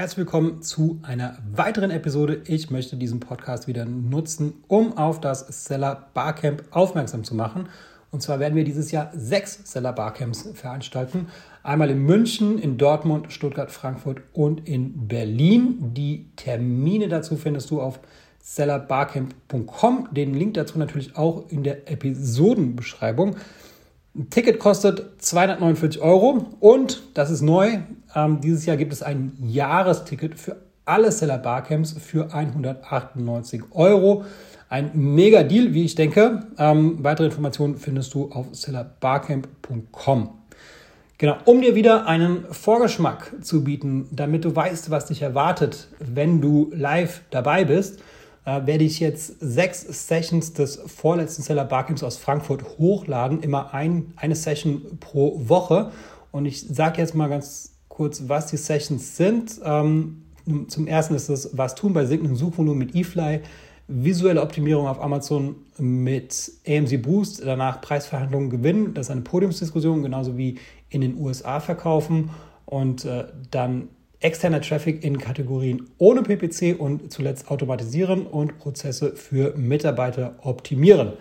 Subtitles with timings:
[0.00, 2.40] Herzlich willkommen zu einer weiteren Episode.
[2.46, 7.68] Ich möchte diesen Podcast wieder nutzen, um auf das Seller Barcamp aufmerksam zu machen.
[8.10, 11.26] Und zwar werden wir dieses Jahr sechs Seller Barcamps veranstalten.
[11.62, 15.92] Einmal in München, in Dortmund, Stuttgart, Frankfurt und in Berlin.
[15.92, 18.00] Die Termine dazu findest du auf
[18.38, 20.08] sellerbarcamp.com.
[20.12, 23.36] Den Link dazu natürlich auch in der Episodenbeschreibung.
[24.16, 27.78] Ein Ticket kostet 249 Euro und das ist neu.
[28.14, 34.24] Ähm, dieses Jahr gibt es ein Jahresticket für alle Seller Barcamps für 198 Euro.
[34.68, 36.40] Ein mega Deal, wie ich denke.
[36.58, 40.30] Ähm, weitere Informationen findest du auf sellerbarcamp.com.
[41.18, 46.40] Genau, um dir wieder einen Vorgeschmack zu bieten, damit du weißt, was dich erwartet, wenn
[46.40, 48.00] du live dabei bist,
[48.44, 54.12] äh, werde ich jetzt sechs Sessions des vorletzten Seller Barcamps aus Frankfurt hochladen, immer ein,
[54.16, 55.90] eine Session pro Woche.
[56.32, 59.60] Und ich sage jetzt mal ganz kurz, was die Sessions sind.
[59.64, 60.22] Ähm,
[60.68, 63.40] zum ersten ist es Was tun bei sinkendem Suchvolumen mit eFly,
[63.88, 68.94] visuelle Optimierung auf Amazon mit AMC Boost, danach Preisverhandlungen gewinnen.
[68.94, 72.30] Das ist eine Podiumsdiskussion, genauso wie in den USA verkaufen.
[72.66, 73.88] Und äh, dann
[74.20, 81.14] externer Traffic in Kategorien ohne PPC und zuletzt automatisieren und Prozesse für Mitarbeiter optimieren.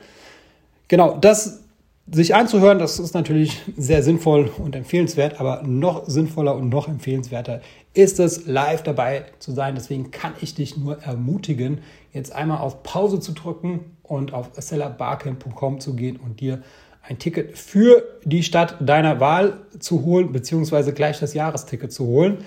[0.87, 1.63] Genau, das
[2.11, 7.61] sich anzuhören, das ist natürlich sehr sinnvoll und empfehlenswert, aber noch sinnvoller und noch empfehlenswerter
[7.93, 9.75] ist es, live dabei zu sein.
[9.75, 11.81] Deswegen kann ich dich nur ermutigen,
[12.13, 16.63] jetzt einmal auf Pause zu drücken und auf sellerbarcamp.com zu gehen und dir
[17.03, 22.39] ein Ticket für die Stadt deiner Wahl zu holen, beziehungsweise gleich das Jahresticket zu holen.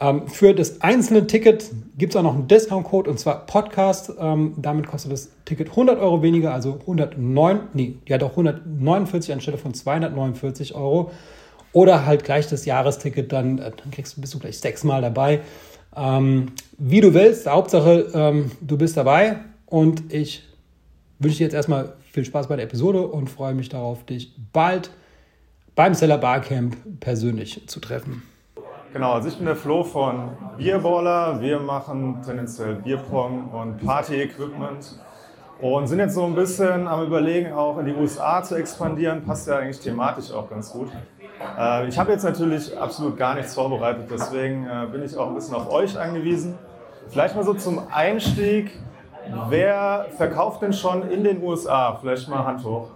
[0.00, 4.12] Ähm, für das einzelne Ticket gibt es auch noch einen Discount-Code und zwar Podcast.
[4.18, 9.58] Ähm, damit kostet das Ticket 100 Euro weniger, also 109, nee, ja doch 149 anstelle
[9.58, 11.10] von 249 Euro.
[11.72, 15.40] Oder halt gleich das Jahresticket, dann, äh, dann kriegst, bist du gleich sechsmal dabei.
[15.96, 20.44] Ähm, wie du willst, Hauptsache du bist dabei und ich
[21.18, 24.90] wünsche dir jetzt erstmal viel Spaß bei der Episode und freue mich darauf, dich bald
[25.74, 28.22] beim Seller Barcamp persönlich zu treffen.
[28.90, 31.42] Genau, also ich bin der Flo von Bierballer.
[31.42, 34.98] Wir machen tendenziell Bierpong und Party-Equipment
[35.60, 39.24] und sind jetzt so ein bisschen am Überlegen, auch in die USA zu expandieren.
[39.26, 40.88] Passt ja eigentlich thematisch auch ganz gut.
[41.58, 45.34] Äh, ich habe jetzt natürlich absolut gar nichts vorbereitet, deswegen äh, bin ich auch ein
[45.34, 46.58] bisschen auf euch angewiesen.
[47.08, 48.70] Vielleicht mal so zum Einstieg.
[49.50, 51.98] Wer verkauft denn schon in den USA?
[52.00, 52.88] Vielleicht mal Hand hoch.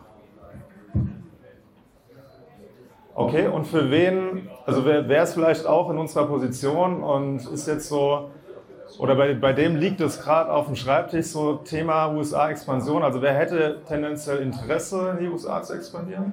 [3.15, 7.69] Okay, und für wen, also wer, wer ist vielleicht auch in unserer Position und ist
[7.69, 8.31] jetzt so,
[8.99, 13.03] oder bei, bei dem liegt es gerade auf dem Schreibtisch, so Thema USA-Expansion.
[13.03, 16.33] Also wer hätte tendenziell Interesse, in die USA zu expandieren?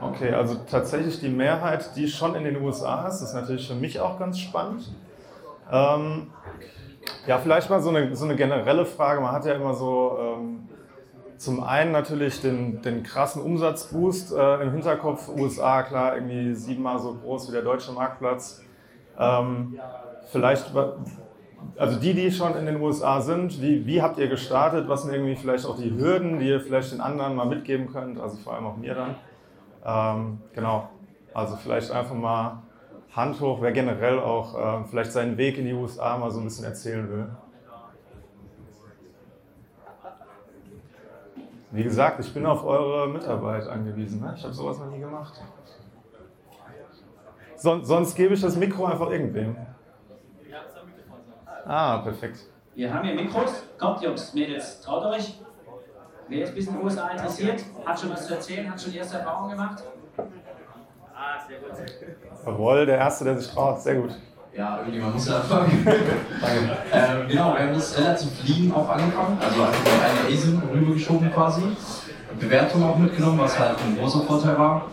[0.00, 4.00] Okay, also tatsächlich die Mehrheit, die schon in den USA ist, ist natürlich für mich
[4.00, 4.92] auch ganz spannend.
[5.70, 6.32] Ähm,
[7.26, 9.20] ja, vielleicht mal so eine, so eine generelle Frage.
[9.20, 10.68] Man hat ja immer so ähm,
[11.36, 15.28] zum einen natürlich den, den krassen Umsatzboost äh, im Hinterkopf.
[15.28, 18.62] USA, klar, irgendwie siebenmal so groß wie der deutsche Marktplatz.
[19.18, 19.78] Ähm,
[20.30, 20.72] vielleicht,
[21.76, 24.88] also die, die schon in den USA sind, wie, wie habt ihr gestartet?
[24.88, 28.18] Was sind irgendwie vielleicht auch die Hürden, die ihr vielleicht den anderen mal mitgeben könnt?
[28.20, 29.14] Also vor allem auch mir dann.
[29.84, 30.88] Ähm, genau,
[31.34, 32.62] also vielleicht einfach mal
[33.12, 36.44] Hand hoch, wer generell auch äh, vielleicht seinen Weg in die USA mal so ein
[36.44, 37.26] bisschen erzählen will.
[41.74, 44.20] Wie gesagt, ich bin auf eure Mitarbeit angewiesen.
[44.20, 44.32] Ne?
[44.36, 45.34] Ich habe sowas noch nie gemacht.
[47.56, 49.56] Son sonst gebe ich das Mikro einfach irgendwem.
[51.66, 52.38] Ah, perfekt.
[52.76, 53.64] Wir haben hier Mikros.
[53.76, 55.40] Kommt, Jungs, Mädels, traut euch.
[56.28, 59.50] Wer jetzt ein bisschen USA interessiert, hat schon was zu erzählen, hat schon erste Erfahrungen
[59.50, 59.82] gemacht.
[61.12, 61.70] Ah, sehr gut.
[62.46, 63.80] Jawohl, der Erste, der sich traut.
[63.80, 64.16] Sehr gut.
[64.56, 65.84] Ja, irgendjemand muss anfangen.
[66.92, 71.62] ähm, genau, wir haben das relativ lean auch angefangen, also einer ASIN rübergeschoben quasi.
[72.38, 74.86] Bewertung auch mitgenommen, was halt ein großer Vorteil war.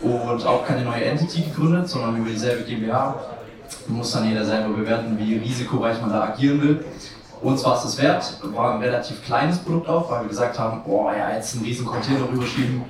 [0.00, 3.16] Und auch keine neue Entity gegründet, sondern über dieselbe GmbH.
[3.88, 6.84] Muss dann jeder selber bewerten, wie risikoreich man da agieren will.
[7.42, 10.82] Uns war es das wert, war ein relativ kleines Produkt auch, weil wir gesagt haben,
[10.84, 12.82] boah, ja, jetzt einen riesen Container rüberschieben,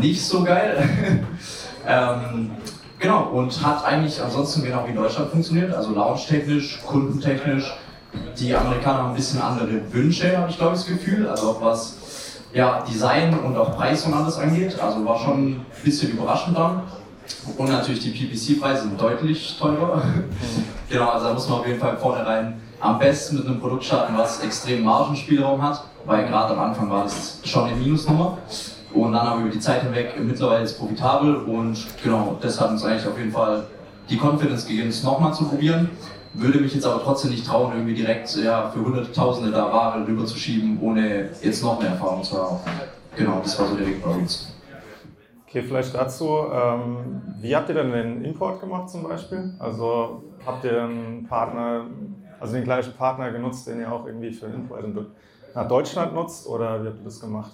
[0.00, 1.24] nicht so geil.
[1.86, 2.50] ähm,
[3.04, 7.70] Genau, und hat eigentlich ansonsten genau wie in Deutschland funktioniert, also launchtechnisch, kundentechnisch.
[8.38, 11.60] Die Amerikaner haben ein bisschen andere Wünsche, habe ich glaube ich das Gefühl, also auch
[11.60, 11.98] was
[12.54, 14.80] ja, Design und auch Preis und alles angeht.
[14.80, 16.84] Also war schon ein bisschen überraschend dann.
[17.58, 20.00] Und natürlich die PPC-Preise sind deutlich teurer.
[20.88, 24.16] genau, also da muss man auf jeden Fall vornherein am besten mit einem Produkt starten,
[24.16, 28.38] was extrem Margenspielraum hat, weil gerade am Anfang war das schon eine Minusnummer.
[28.94, 32.70] Und dann haben wir über die Zeit hinweg mittlerweile ist profitabel und genau, das hat
[32.70, 33.64] uns eigentlich auf jeden Fall
[34.08, 35.90] die Confidence gegeben, es nochmal zu probieren.
[36.32, 40.78] Würde mich jetzt aber trotzdem nicht trauen, irgendwie direkt ja, für Hunderttausende da Ware rüberzuschieben,
[40.80, 42.58] ohne jetzt noch mehr Erfahrung zu haben.
[43.16, 44.52] Genau, das war so der Weg bei uns.
[45.46, 49.54] Okay, vielleicht dazu, ähm, wie habt ihr denn den Import gemacht zum Beispiel?
[49.58, 51.86] Also habt ihr einen Partner,
[52.40, 54.84] also den gleichen Partner genutzt, den ihr auch irgendwie für den Import
[55.54, 57.52] nach Deutschland nutzt oder wie habt ihr das gemacht?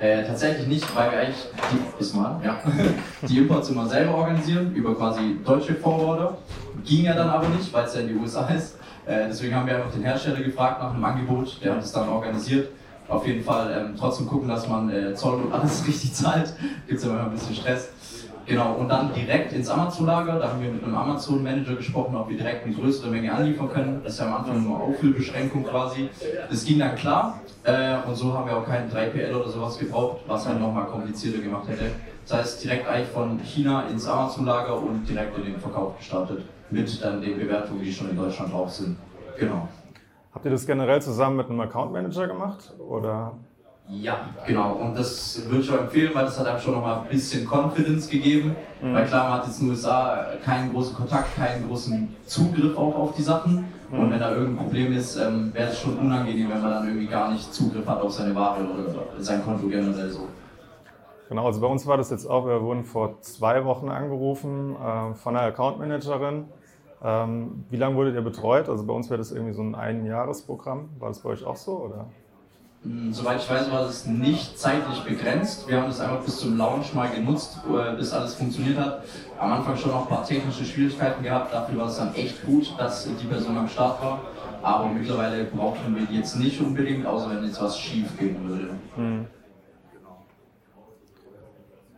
[0.00, 2.60] Äh, tatsächlich nicht, weil wir eigentlich die, ist mal, ja,
[3.28, 6.38] die Imports immer selber organisieren, über quasi deutsche Forwarder.
[6.84, 8.76] Ging ja dann aber nicht, weil es ja in die USA ist.
[9.06, 12.08] Äh, deswegen haben wir einfach den Hersteller gefragt nach einem Angebot, der hat es dann
[12.08, 12.68] organisiert.
[13.08, 16.52] Auf jeden Fall ähm, trotzdem gucken, dass man äh, Zoll und alles richtig zahlt.
[16.86, 17.88] Gibt es ja immer ein bisschen Stress.
[18.48, 20.38] Genau, und dann direkt ins Amazon-Lager.
[20.38, 24.00] Da haben wir mit einem Amazon-Manager gesprochen, ob wir direkt eine größere Menge anliefern können.
[24.02, 26.08] Das ist ja am Anfang nur Auffüllbeschränkung quasi.
[26.48, 27.40] Das ging dann klar.
[27.64, 31.42] Äh, und so haben wir auch keinen 3PL oder sowas gebraucht, was halt nochmal komplizierter
[31.42, 31.90] gemacht hätte.
[32.26, 36.42] Das heißt, direkt eigentlich von China ins Amazon-Lager und direkt in den Verkauf gestartet.
[36.70, 38.96] Mit dann den Bewertungen, die schon in Deutschland drauf sind.
[39.38, 39.68] Genau.
[40.32, 42.74] Habt ihr das generell zusammen mit einem Account Manager gemacht?
[42.78, 43.32] Oder
[43.90, 44.72] ja, genau.
[44.74, 48.08] Und das würde ich auch empfehlen, weil das hat einem schon nochmal ein bisschen Confidence
[48.08, 48.54] gegeben.
[48.82, 48.94] Mhm.
[48.94, 52.94] Weil klar, man hat jetzt in den USA keinen großen Kontakt, keinen großen Zugriff auch
[52.94, 53.64] auf die Sachen.
[53.90, 53.98] Mhm.
[53.98, 57.06] Und wenn da irgendein Problem ist, ähm, wäre es schon unangenehm, wenn man dann irgendwie
[57.06, 60.28] gar nicht Zugriff hat auf seine Ware oder sein Konto generell so.
[61.30, 65.14] Genau, also bei uns war das jetzt auch, wir wurden vor zwei Wochen angerufen äh,
[65.14, 66.46] von einer Account Managerin.
[67.02, 68.68] Ähm, wie lange wurdet ihr betreut?
[68.68, 70.90] Also bei uns wäre das irgendwie so ein Einjahresprogramm.
[70.98, 71.78] War das bei euch auch so?
[71.78, 72.06] Oder?
[72.84, 75.68] Hm, soweit ich weiß, war es nicht zeitlich begrenzt.
[75.68, 77.58] Wir haben das einfach bis zum Launch mal genutzt,
[77.96, 79.02] bis alles funktioniert hat.
[79.38, 81.52] Am Anfang schon noch ein paar technische Schwierigkeiten gehabt.
[81.52, 84.20] Dafür war es dann echt gut, dass die Person am Start war.
[84.62, 88.70] Aber mittlerweile brauchen wir die jetzt nicht unbedingt, außer wenn jetzt was schief gehen würde.
[88.96, 89.26] Hm.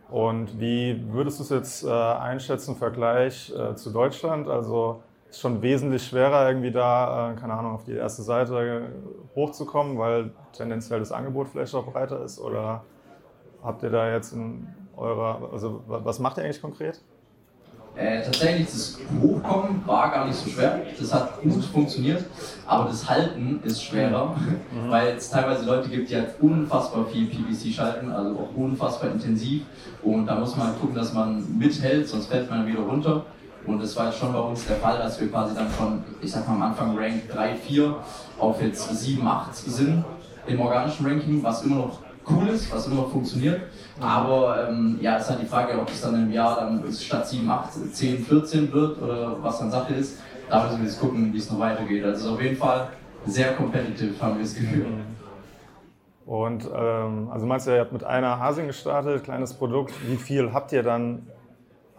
[0.09, 4.49] Und wie würdest du es jetzt äh, einschätzen im Vergleich äh, zu Deutschland?
[4.49, 5.01] Also
[5.31, 8.89] ist schon wesentlich schwerer, irgendwie da, äh, keine Ahnung, auf die erste Seite
[9.33, 12.39] hochzukommen, weil tendenziell das Angebot vielleicht auch breiter ist?
[12.39, 12.83] Oder
[13.63, 17.01] habt ihr da jetzt in eurer, also was macht ihr eigentlich konkret?
[17.95, 20.81] Äh, tatsächlich, das Hochkommen war gar nicht so schwer.
[20.97, 22.23] Das hat gut funktioniert,
[22.65, 24.89] aber das Halten ist schwerer, mhm.
[24.89, 29.63] weil es teilweise Leute gibt, die halt unfassbar viel PVC schalten, also auch unfassbar intensiv.
[30.03, 33.25] Und da muss man halt gucken, dass man mithält, sonst fällt man wieder runter.
[33.65, 36.31] Und das war jetzt schon bei uns der Fall, dass wir quasi dann von, ich
[36.31, 37.95] sag mal am Anfang Rank 3, 4
[38.39, 40.03] auf jetzt 7, 8 sind
[40.47, 41.99] im organischen Ranking, was immer noch
[42.29, 43.61] cool ist, was immer noch funktioniert.
[43.99, 47.27] Aber ähm, ja, es ist halt die Frage, ob es dann im Jahr dann statt
[47.27, 50.19] 7, 8, 10, 14 wird oder was dann Sache ist.
[50.49, 52.03] Da müssen wir jetzt gucken, wie es noch weitergeht.
[52.03, 52.87] Also auf jeden Fall
[53.25, 54.85] sehr competitive, haben wir das Gefühl.
[56.25, 59.93] Und ähm, also meinst du, ihr habt mit einer Hasing gestartet, kleines Produkt.
[60.07, 61.27] Wie viel habt ihr dann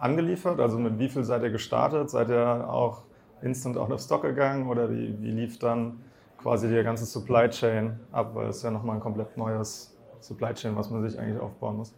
[0.03, 0.59] angeliefert?
[0.59, 2.09] Also mit wie viel seid ihr gestartet?
[2.09, 3.03] Seid ihr auch
[3.41, 6.01] instant out of stock gegangen oder wie, wie lief dann
[6.37, 8.31] quasi die ganze Supply Chain ab?
[8.33, 11.93] Weil es ja nochmal ein komplett neues Supply Chain, was man sich eigentlich aufbauen muss.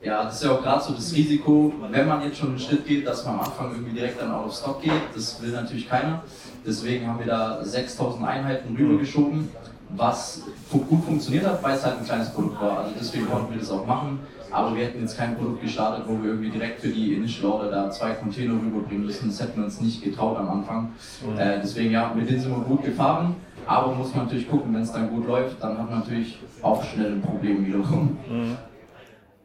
[0.00, 2.86] Ja, das ist ja auch gerade so das Risiko, wenn man jetzt schon einen Schritt
[2.86, 4.92] geht, dass man am Anfang irgendwie direkt dann out of stock geht.
[5.12, 6.22] Das will natürlich keiner.
[6.64, 9.48] Deswegen haben wir da 6000 Einheiten rübergeschoben,
[9.90, 12.78] was gut funktioniert hat, weil es halt ein kleines Produkt war.
[12.80, 14.20] Also deswegen konnten wir das auch machen.
[14.50, 17.70] Aber wir hätten jetzt kein Produkt gestartet, wo wir irgendwie direkt für die Initial Order
[17.70, 19.28] da zwei Container rüberbringen müssen.
[19.28, 20.92] Das hätten wir uns nicht getraut am Anfang.
[21.22, 21.38] Mhm.
[21.38, 23.36] Äh, deswegen ja, mit denen sind wir gut gefahren.
[23.66, 26.82] Aber muss man natürlich gucken, wenn es dann gut läuft, dann hat man natürlich auch
[26.82, 28.18] schnell ein Problem wiederum.
[28.28, 28.56] Mhm.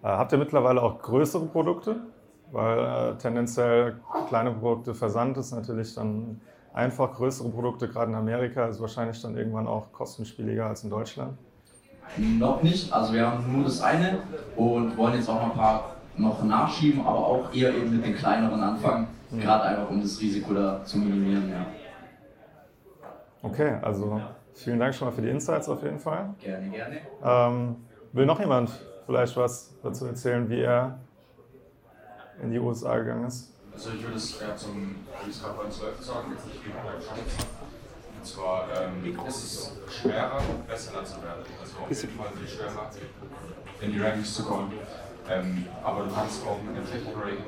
[0.02, 1.98] Äh, habt ihr mittlerweile auch größere Produkte?
[2.52, 3.96] Weil äh, tendenziell
[4.30, 6.40] kleine Produkte Versand ist natürlich dann
[6.74, 7.14] einfach.
[7.14, 11.38] Größere Produkte, gerade in Amerika, ist wahrscheinlich dann irgendwann auch kostenspieliger als in Deutschland.
[12.18, 14.20] Noch nicht, also wir haben nur das eine
[14.56, 18.16] und wollen jetzt auch noch ein paar noch nachschieben, aber auch eher eben mit den
[18.16, 19.40] kleineren anfangen, mhm.
[19.40, 21.50] gerade einfach um das Risiko da zu minimieren.
[21.50, 21.66] Ja.
[23.42, 24.22] Okay, also
[24.54, 26.34] vielen Dank schon mal für die Insights auf jeden Fall.
[26.40, 26.98] Gerne, gerne.
[27.24, 27.78] Ähm,
[28.12, 28.70] will noch jemand
[29.06, 31.00] vielleicht was dazu erzählen, wie er
[32.42, 33.53] in die USA gegangen ist?
[33.74, 36.94] Also ich würde es eher zum, uns läuft, sagen, jetzt nicht bei
[38.24, 41.44] und zwar ähm, ist es schwerer, Bestseller zu werden.
[41.60, 42.90] Also auf jeden Fall viel schwerer,
[43.82, 44.72] in die Rankings zu kommen.
[45.30, 47.44] Ähm, aber du kannst auch mit dem Technical Rating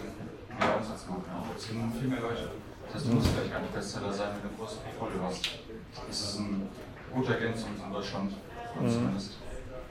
[0.60, 1.24] mehr Umsatz machen.
[1.56, 2.50] Es sind viel mehr Leute.
[2.86, 5.50] Das heißt, du musst vielleicht gar nicht Bestseller sein, wenn du ein großes Portfolio hast.
[6.08, 6.70] Das ist ein
[7.14, 8.32] guter Ergänzung in Deutschland,
[8.78, 8.90] mhm.
[8.90, 9.32] zumindest.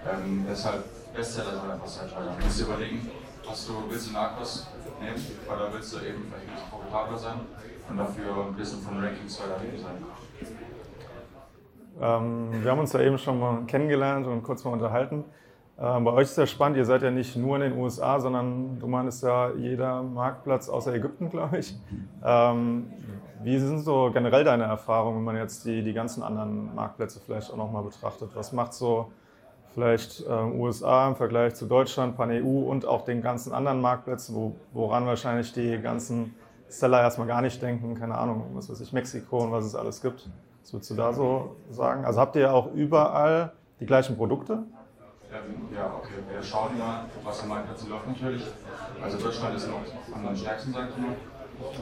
[0.05, 2.37] Ähm, deshalb Bestseller sind einfach sehr teuer.
[2.39, 3.11] Du musst dir überlegen,
[3.47, 4.67] was du willst du Narcos
[5.01, 7.41] nehmen, weil da willst du eben vielleicht profitabler sein
[7.89, 9.97] und dafür ein bisschen von Rankings weiter hinten sein.
[12.01, 15.25] Ähm, wir haben uns ja eben schon mal kennengelernt und kurz mal unterhalten.
[15.79, 18.79] Ähm, bei euch ist ja spannend, ihr seid ja nicht nur in den USA, sondern
[18.79, 21.75] du meinst ja jeder Marktplatz außer Ägypten, glaube ich.
[22.25, 22.93] Ähm,
[23.43, 27.53] wie sind so generell deine Erfahrungen, wenn man jetzt die, die ganzen anderen Marktplätze vielleicht
[27.53, 28.31] auch nochmal betrachtet?
[28.35, 29.11] Was macht so
[29.75, 34.55] vielleicht äh, USA im Vergleich zu Deutschland, Pan-EU und auch den ganzen anderen Marktplätzen, wo,
[34.73, 36.35] woran wahrscheinlich die ganzen
[36.69, 40.01] Seller erstmal gar nicht denken, keine Ahnung, was weiß ich, Mexiko und was es alles
[40.01, 40.29] gibt.
[40.63, 42.05] Was würdest du da so sagen?
[42.05, 44.63] Also habt ihr auch überall die gleichen Produkte?
[45.75, 46.15] Ja, okay.
[46.31, 48.45] Wir schauen mal, was am Marktplatz läuft natürlich.
[49.03, 49.83] Also Deutschland ist noch
[50.15, 51.17] am stärksten, sag ich mal.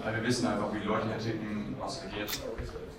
[0.03, 2.41] Weil wir wissen einfach, wie die Leute hier ticken, was regiert.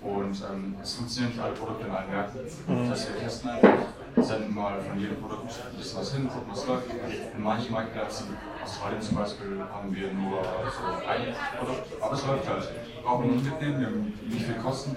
[0.04, 2.40] Und ähm, es funktionieren nicht alle Produkte in allen Märkten.
[2.44, 3.70] Das heißt, wir testen einfach,
[4.18, 6.90] senden mal von jedem Produkt ein bisschen was hin, gucken, was läuft.
[7.34, 12.48] In manchen Marktplätzen, Australien zum Beispiel, haben wir nur so ein Produkt, aber es läuft
[12.48, 12.68] halt.
[13.02, 14.96] Brauchen wir nicht mitnehmen, wir haben nicht viel Kosten.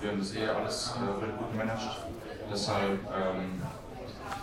[0.00, 1.96] Wir haben das eh alles äh, gut gemanagt.
[2.52, 3.62] Deshalb, ähm,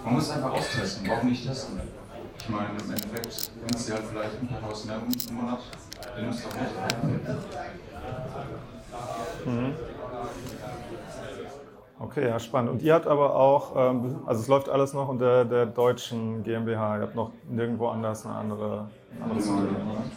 [0.03, 1.79] man muss es einfach austesten, warum nicht testen?
[2.39, 5.59] Ich meine, im Endeffekt nimmst du halt vielleicht ein paar tausend Euro im Monat,
[6.15, 6.73] dann nimmst du doch nicht.
[9.45, 9.75] Mhm.
[12.01, 12.71] Okay, ja, spannend.
[12.71, 16.97] Und ihr habt aber auch, ähm, also es läuft alles noch unter der deutschen GmbH,
[16.97, 18.88] ihr habt noch nirgendwo anders eine andere,
[19.21, 19.35] andere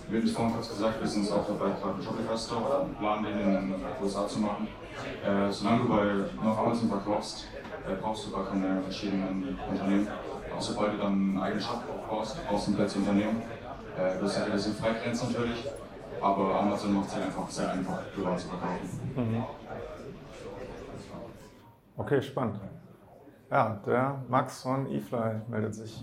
[0.09, 3.25] wir haben es vorhin kurz gesagt, wir sind auch dabei, gerade einen Shopify Store, planen
[3.25, 4.68] den in den USA zu machen.
[5.26, 6.04] Äh, solange du bei
[6.44, 7.49] noch Amazon verkaufst,
[7.88, 10.09] äh, brauchst du gar keine verschiedenen Unternehmen.
[10.56, 13.42] Auch sobald du dann einen eigenen Shop aufbaust, brauchst du ein plötzlich Unternehmen.
[13.99, 15.66] Äh, das ja relativ freigrenzt natürlich,
[16.21, 19.44] aber Amazon macht es halt einfach sehr einfach, global zu verkaufen.
[22.02, 22.59] Okay, spannend.
[23.49, 26.02] Ja, der Max von eFly meldet sich.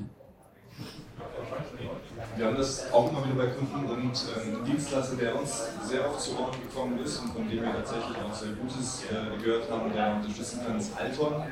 [2.38, 6.22] Wir haben das auch immer wieder bei Kunden und ähm, Dienstleister, der uns sehr oft
[6.22, 9.92] zu Ohren gekommen ist und von dem wir tatsächlich auch sehr Gutes äh, gehört haben,
[9.92, 11.44] der unterstützen kann, ist Alton.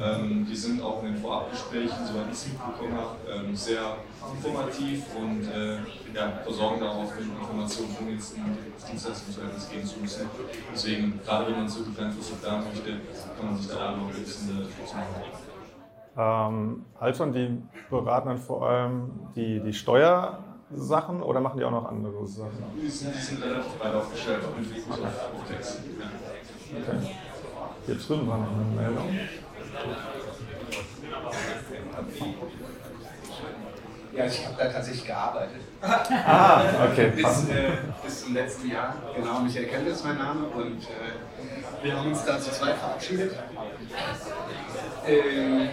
[0.00, 3.96] Ähm, die sind auch in den Vorabgesprächen, soweit ich es mitbekommen habe, ähm, sehr
[4.34, 5.76] informativ und äh,
[6.14, 8.56] ja, versorgen da auch mit Informationen, um jetzt ein
[8.90, 10.30] Dienstleistungsverhältnis gehen zu müssen.
[10.72, 12.90] Deswegen, gerade wenn man so gut langfristig planen möchte,
[13.36, 15.52] kann man sich da noch ein bisschen Unterstützung holen.
[16.16, 21.86] Ähm, Alton, die beraten dann vor allem die, die Steuersachen oder machen die auch noch
[21.86, 22.64] andere Sachen?
[22.80, 25.80] Die sind, die sind relativ breit aufgestellt, Fokus auf, Text.
[26.70, 27.16] Okay.
[27.86, 29.08] Hier drüben war noch eine Meldung.
[34.22, 35.60] Ja, ich habe da tatsächlich gearbeitet.
[35.80, 37.10] Ah, okay.
[37.16, 37.72] Bis, äh,
[38.04, 38.94] bis zum letzten Jahr.
[39.16, 43.34] Genau, Michael Kemp ist mein Name und äh, wir haben uns da zu zweit verabschiedet.
[45.06, 45.68] Ähm,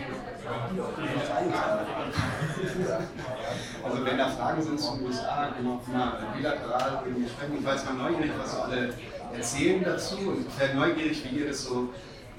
[3.84, 7.58] also wenn da Fragen sind zu den USA, auch mal bilateral irgendwie sprechen.
[7.60, 8.94] Ich jetzt mal neugierig, was so alle
[9.32, 11.90] erzählen dazu und ich wäre neugierig, wie ihr das so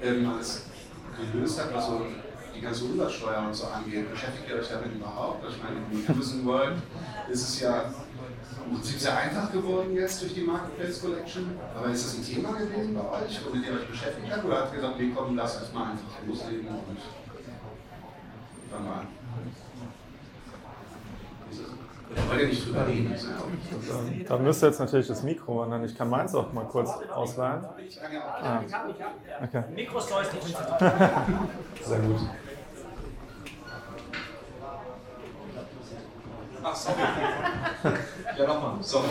[0.03, 0.65] ähm, alles
[1.31, 2.05] gelöst habt, was so
[2.55, 4.09] die ganze Umsatzsteuer und so angeht.
[4.11, 5.43] Beschäftigt ihr euch damit überhaupt?
[5.49, 6.77] Ich meine, in der Amazon World
[7.29, 7.93] ist es ja
[8.65, 11.57] im Prinzip sehr einfach geworden jetzt durch die Marketplace Collection.
[11.75, 14.45] Aber ist das ein Thema gewesen bei euch, womit ihr euch beschäftigt habt?
[14.45, 16.97] Oder habt ihr gesagt, wir kommen, lass erstmal einfach loslegen und
[18.69, 19.07] fangen wir
[22.47, 23.15] nicht drüber reden.
[24.27, 25.83] Da müsste jetzt natürlich das Mikro wandern.
[25.85, 27.65] Ich kann meins auch mal kurz ausleihen.
[28.41, 28.61] Ah,
[29.43, 29.63] okay.
[29.77, 30.55] Deutlich.
[31.85, 32.19] Sehr gut.
[36.63, 36.97] Ach, sorry.
[38.37, 38.73] ja, nochmal.
[38.81, 39.07] Sorry.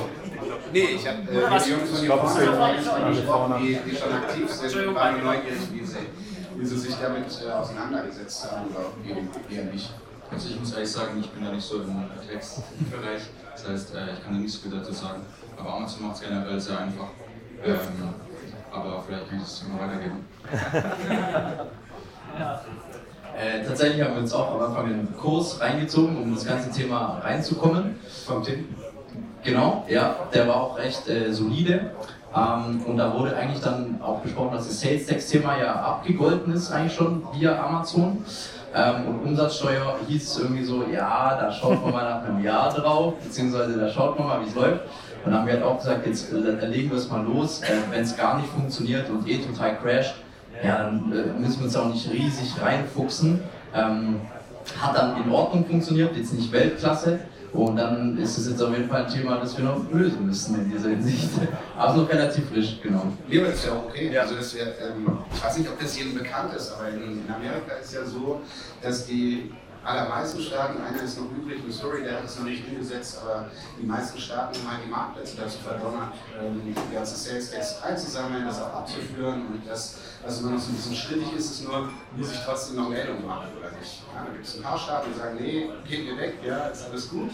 [0.73, 4.69] Nee, ich habe äh, die Jungs von schon gesprochen, die, die schon aktiv sind.
[4.69, 5.97] Ich war nur neugierig, wie sie,
[6.57, 9.93] wie sie sich damit äh, auseinandergesetzt haben oder eben eher nicht.
[10.33, 13.23] Also ich muss ehrlich sagen, ich bin da nicht so im Textbereich.
[13.53, 15.23] Das heißt, äh, ich kann da nicht so viel dazu sagen.
[15.59, 17.09] Aber Amazon macht es generell sehr einfach.
[17.65, 17.77] Ähm,
[18.73, 20.25] aber vielleicht kann ich das mal weitergeben.
[23.41, 27.21] Äh, tatsächlich haben wir uns auch am Anfang einen Kurs reingezogen, um das ganze Thema
[27.23, 27.99] reinzukommen.
[28.27, 28.69] Vom Tim.
[29.43, 31.93] Genau, ja, der war auch recht äh, solide.
[32.37, 36.53] Ähm, und da wurde eigentlich dann auch besprochen, dass das Sales Tax Thema ja abgegolten
[36.53, 38.25] ist, eigentlich schon via Amazon.
[38.75, 42.73] Ähm, und Umsatzsteuer hieß es irgendwie so, ja, da schaut man mal nach einem Jahr
[42.73, 44.83] drauf, beziehungsweise da schaut man mal, wie es läuft.
[45.25, 47.63] Und dann haben wir halt auch gesagt, jetzt äh, legen wir es mal los.
[47.63, 50.15] Äh, Wenn es gar nicht funktioniert und eh total crasht,
[50.63, 53.43] ja, dann äh, müssen wir uns auch nicht riesig reinfuchsen.
[53.75, 54.21] Ähm,
[54.81, 57.21] hat dann in Ordnung funktioniert, jetzt nicht Weltklasse.
[57.53, 60.55] Und dann ist es jetzt auf jeden Fall ein Thema, das wir noch lösen müssen
[60.61, 61.31] in dieser Hinsicht.
[61.77, 63.05] Aber noch relativ frisch, genau.
[63.29, 64.17] Das ist ja okay.
[64.19, 67.35] Also das wär, ähm, ich weiß nicht, ob das jedem bekannt ist, aber in, in
[67.35, 68.41] Amerika ist ja so,
[68.83, 69.51] dass die
[69.85, 73.87] allermeisten Staaten, einer ist noch übrig, Missouri, der hat es noch nicht umgesetzt, aber die
[73.87, 78.61] meisten Staaten haben halt die Marktplätze dazu verdonnert, ähm, die ganze Sales Tax einzusammeln, das
[78.61, 82.33] auch abzuführen und das, was immer noch so ein bisschen strittig ist, ist nur, muss
[82.33, 84.03] ich trotzdem noch Meldung machen oder nicht.
[84.15, 86.85] Ja, da gibt es ein paar Staaten, die sagen, nee, geht mir weg, ja, ist
[86.85, 87.31] alles gut.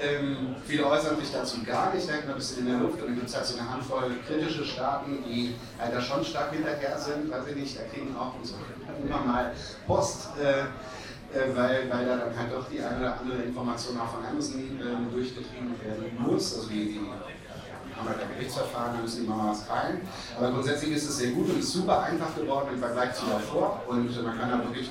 [0.00, 3.14] Ähm, viele äußern sich dazu gar nicht, denken ein bisschen in der Luft und dann
[3.14, 7.30] gibt es halt so eine Handvoll kritische Staaten, die halt da schon stark hinterher sind,
[7.30, 8.58] weiß ich nicht, da kriegen auch unsere
[9.06, 9.52] immer mal
[9.86, 10.30] Post.
[10.42, 10.64] Äh,
[11.54, 15.10] weil, weil da dann halt doch die eine oder andere Information auch von Amazon ähm,
[15.12, 16.56] durchgetrieben werden muss.
[16.56, 17.00] Also die, die
[17.96, 20.00] haben halt ein Gerichtsverfahren, müssen die mal was teilen.
[20.36, 23.82] Aber grundsätzlich ist es sehr gut und ist super einfach geworden im Vergleich zu davor.
[23.86, 24.90] Und man kann da wirklich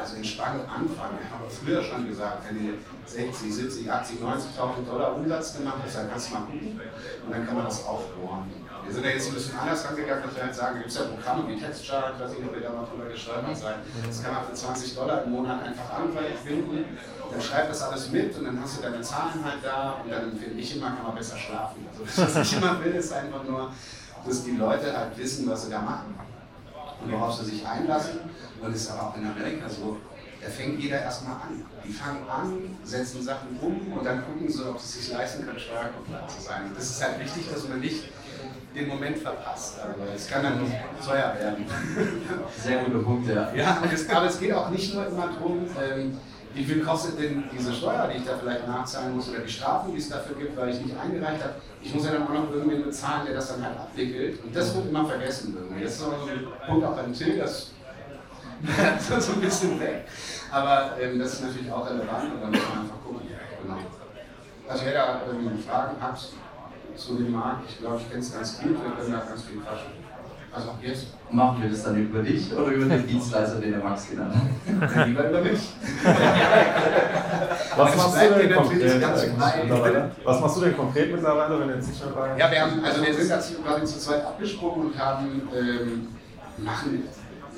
[0.00, 1.18] also entspannt anfangen.
[1.22, 2.74] Ich habe früher schon gesagt, wenn ihr
[3.06, 6.80] 60, 70, 80, 90.000 Dollar Umsatz gemacht hast, dann kannst du mal gucken
[7.26, 8.50] und dann kann man das aufbohren.
[8.84, 10.98] Wir sind ja jetzt ein bisschen anders rangegangen, dass wir halt sagen, da gibt es
[10.98, 13.76] ja Programme wie Textchart, ich weiß nicht, da mal drüber gesteuert seid.
[14.06, 16.98] Das kann man für 20 Dollar im Monat einfach anwenden.
[17.30, 20.36] Dann schreibt das alles mit und dann hast du deine Zahlen halt da und dann
[20.36, 21.86] finde ich immer, kann man besser schlafen.
[21.90, 23.70] Also was ich immer will, ist einfach nur,
[24.26, 26.18] dass die Leute halt wissen, was sie da machen
[27.02, 28.20] und worauf sie sich einlassen.
[28.60, 29.98] Und es ist aber auch in Amerika so,
[30.42, 31.64] da fängt jeder erstmal an.
[31.84, 35.44] Die fangen an, setzen Sachen um und dann gucken sie, ob sie es sich leisten
[35.44, 36.64] können, Steuerkompliant zu sein.
[36.66, 38.04] Und das ist halt wichtig, dass man nicht
[38.74, 39.80] den Moment verpasst.
[39.82, 40.60] Aber es kann dann
[41.04, 41.66] teuer werden.
[42.56, 43.52] Sehr guter Punkt, ja.
[43.54, 46.18] Ja, es, aber es geht auch nicht nur immer darum, ähm,
[46.52, 49.92] wie viel kostet denn diese Steuer, die ich da vielleicht nachzahlen muss, oder die Strafen,
[49.92, 51.54] die es dafür gibt, weil ich nicht eingereicht habe.
[51.82, 54.42] Ich muss ja dann auch noch irgendwen bezahlen, der das dann halt abwickelt.
[54.44, 55.84] Und das wird immer vergessen irgendwie.
[55.84, 57.70] Das ist so ein Punkt auch beim Till, das
[59.20, 60.06] so ein bisschen weg.
[60.50, 63.22] Aber ähm, das ist natürlich auch relevant und da muss man einfach gucken.
[63.62, 63.78] Genau.
[64.68, 66.18] Also wer da ähm, Fragen hat,
[66.96, 67.68] zu dem Markt.
[67.68, 69.92] Ich glaube, ich kenne es ganz gut, wir können da ganz viel quatschen.
[70.52, 71.06] Also jetzt.
[71.30, 75.06] Machen wir das dann über dich oder über den Dienstleister, den der Max genannt hat?
[75.06, 75.60] Lieber über mich.
[77.76, 79.02] Was machst, du denn konkret,
[80.24, 82.84] Was machst du denn konkret mittlerweile, wenn du jetzt nicht mehr bei Ja, wir, haben,
[82.84, 86.08] also wir sind dazu quasi zu zweit abgesprungen und haben, ähm,
[86.58, 87.04] machen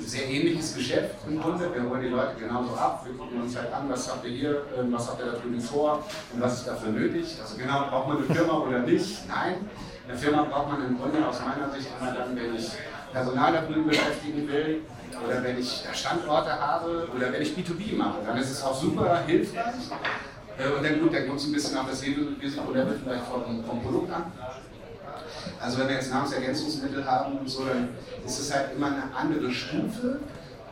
[0.07, 1.73] sehr ähnliches Geschäft im Grunde.
[1.73, 3.05] Wir holen die Leute genauso ab.
[3.05, 5.59] Wir gucken uns halt an, was habt ihr hier, ähm, was habt ihr da drüben
[5.59, 7.37] vor und was ist dafür nötig.
[7.41, 9.27] Also genau, braucht man eine Firma oder nicht?
[9.27, 9.69] Nein.
[10.07, 12.71] Eine Firma braucht man im Grunde aus meiner Sicht immer dann, wenn ich
[13.13, 14.81] Personal da drüben beschäftigen will
[15.25, 18.17] oder wenn ich Standorte habe oder wenn ich B2B mache.
[18.25, 19.75] Dann ist es auch super hilfreich.
[20.57, 23.81] Äh, und dann gut, dann kommt es ein bisschen auf das Risikolevel vielleicht vom, vom
[23.81, 24.31] Produkt an.
[25.61, 27.89] Also wenn wir jetzt Nahrungsergänzungsmittel haben und so, dann
[28.25, 30.19] ist es halt immer eine andere Stufe.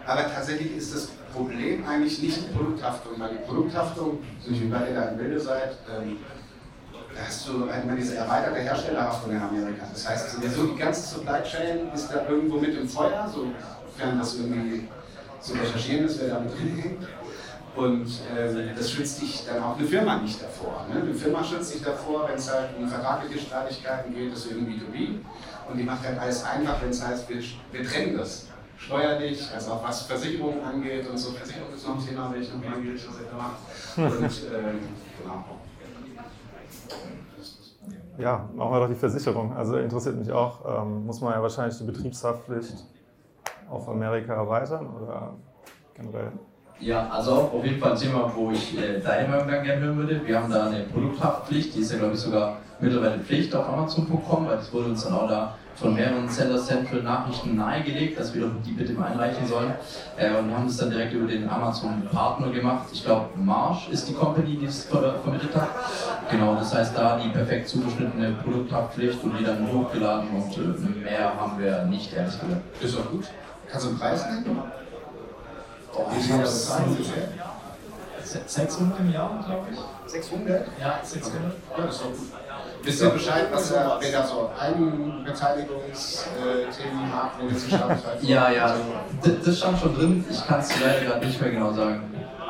[0.06, 4.90] Aber tatsächlich ist das Problem eigentlich nicht die Produkthaftung, weil die Produkthaftung, so wie bei
[4.90, 6.18] ihr da im Bilde seid, ähm,
[7.16, 9.86] da hast du halt immer diese erweiterte Herstellerhaftung in Amerika.
[9.92, 14.36] Das heißt, so die ganze Supply Chain ist da irgendwo mit im Feuer, sofern das
[14.36, 14.88] irgendwie
[15.42, 17.08] zu recherchieren ist, wer da mit drin hängt.
[17.76, 18.06] Und
[18.38, 20.86] ähm, das schützt dich dann auch eine Firma nicht davor.
[20.90, 21.02] Ne?
[21.02, 24.74] Eine Firma schützt dich davor, wenn es halt um vertragliche Streitigkeiten geht, das ist irgendwie
[24.74, 25.20] B2B.
[25.70, 29.72] Und die macht halt alles einfach, wenn es heißt, wir, wir trennen das steuerlich, also
[29.72, 31.32] auch was Versicherungen angeht und so.
[31.32, 34.22] Versicherung ist noch ein Thema, welches noch mal was er macht.
[34.22, 34.80] Und ähm,
[35.22, 35.46] genau.
[38.18, 39.56] Ja, machen wir doch die Versicherung.
[39.56, 42.84] Also interessiert mich auch, ähm, muss man ja wahrscheinlich die Betriebshaftpflicht
[43.70, 45.34] auf Amerika erweitern oder
[45.96, 46.32] generell?
[46.82, 49.98] Ja, also auf jeden Fall ein Thema, wo ich äh, deine Meinung dann gerne hören
[49.98, 50.22] würde.
[50.26, 54.48] Wir haben da eine Produkthaftpflicht, die ist ja glaube ich sogar mittlerweile Pflicht auf Amazon.com,
[54.48, 58.42] weil das wurde uns dann auch da von mehreren Seller Central Nachrichten nahegelegt, dass wir
[58.42, 59.74] doch die bitte mal einreichen sollen.
[60.18, 62.88] Äh, und haben das dann direkt über den Amazon Partner gemacht.
[62.92, 65.70] Ich glaube, Marsh ist die Company, die es vermittelt hat.
[66.32, 71.32] Genau, das heißt da die perfekt zugeschnittene Produkthaftpflicht und die dann hochgeladen und äh, mehr
[71.40, 72.84] haben wir nicht, ehrlich gesagt.
[72.84, 73.26] Ist doch gut.
[73.70, 74.62] Kannst du einen Preis nennen?
[75.94, 76.72] Oh, ich habe das
[78.48, 79.80] 600 im Jahr, glaube ich.
[80.12, 80.68] 600?
[80.80, 81.42] Ja, 600.
[81.78, 82.18] Ja, das ist doch gut.
[82.84, 88.52] Wisst ihr Bescheid, was er, wer da so Eigenbeteiligungsthemen hat, wo jetzt die Staatsfrei Ja,
[88.52, 88.76] ja,
[89.22, 90.26] das, das stand schon drin.
[90.30, 92.02] Ich kann es leider gerade nicht mehr genau sagen.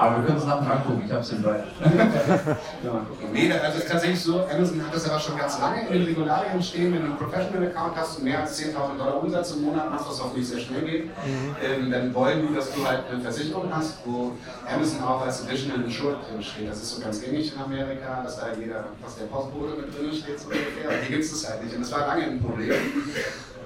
[0.02, 1.64] Aber wir können es nachher angucken, ich habe es im Wald.
[3.34, 6.04] nee, also es ist tatsächlich so, Amazon hat das aber schon ganz lange in den
[6.06, 9.92] Regularien stehen, wenn du einen Professional-Account hast und mehr als 10.000 Dollar Umsatz im Monat
[9.92, 11.56] machst, was auch nicht sehr schnell geht, mhm.
[11.64, 14.32] ähm, dann wollen die, dass du halt eine Versicherung hast, wo
[14.68, 16.68] Amazon auch als Additional Insured drin steht.
[16.68, 20.12] Das ist so ganz gängig in Amerika, dass da jeder, was der Postbote mit drin
[20.12, 20.90] steht, so ungefähr.
[20.90, 22.74] Aber hier gibt es das halt nicht und das war lange ein Problem.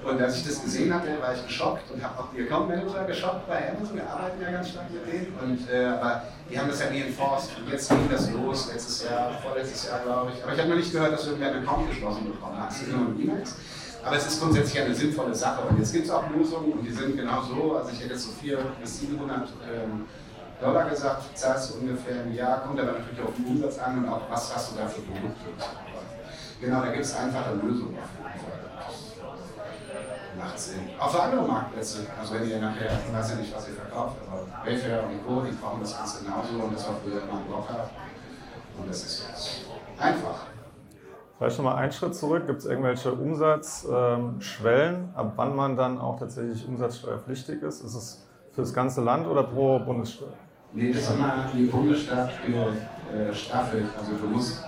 [0.06, 3.04] Und als ich das gesehen hatte, war ich geschockt und habe auch die Account Manager
[3.04, 3.96] geschockt bei Amazon.
[3.96, 5.34] Wir arbeiten ja ganz stark mit denen.
[5.42, 7.50] Und, äh, aber die haben das ja nie enforced.
[7.58, 10.42] Und jetzt ging das los, letztes Jahr, vorletztes Jahr, glaube ich.
[10.44, 12.72] Aber ich habe noch nicht gehört, dass irgendwer einen Account geschlossen bekommen hat.
[13.20, 13.56] E-Mails.
[14.04, 15.62] Aber es ist grundsätzlich eine sinnvolle Sache.
[15.68, 17.76] Und jetzt gibt es auch Lösungen und die sind genau so.
[17.76, 20.04] Also ich hätte so 400 bis 700 ähm,
[20.60, 24.08] Dollar gesagt, zahlst du ungefähr im Jahr, kommt aber natürlich auf den Umsatz an und
[24.08, 25.46] auch was hast du da für Produkte.
[26.60, 28.26] Genau, da gibt es einfache Lösungen auf
[30.56, 30.80] Sinn.
[30.98, 32.06] Auch für andere Marktplätze.
[32.18, 35.42] Also wenn ihr nachher, ich weiß ja nicht, was ihr verkauft, aber Wayfair und Co.,
[35.42, 37.90] die brauchen das Ganze genauso und das war früher immer ein Blocker.
[38.78, 39.50] Und das ist jetzt
[39.98, 40.46] einfach.
[41.38, 42.46] Vielleicht nochmal einen Schritt zurück.
[42.46, 47.84] Gibt es irgendwelche Umsatzschwellen, ab wann man dann auch tatsächlich umsatzsteuerpflichtig ist?
[47.84, 50.30] Ist es für das ganze Land oder pro Bundesstaat?
[50.72, 52.30] Nee, das ist immer die Bundesstaat
[53.28, 53.86] gestaffelt.
[53.98, 54.64] Also du musst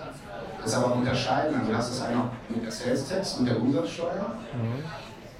[0.63, 1.59] das aber unterscheiden.
[1.59, 4.35] Also du hast es einmal mit der Sales Tax und der Umsatzsteuer.
[4.55, 4.85] Mhm.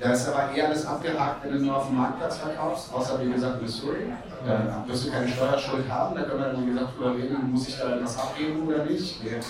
[0.01, 3.33] Da ist aber eher alles abgehakt, wenn du nur auf dem Marktplatz verkaufst, außer wie
[3.33, 4.13] gesagt Missouri.
[4.47, 7.69] Da wirst du keine Steuerschuld haben, da können wir dann wie gesagt drüber reden, muss
[7.69, 9.25] ich da was abgeben oder nicht.
[9.25, 9.41] Wir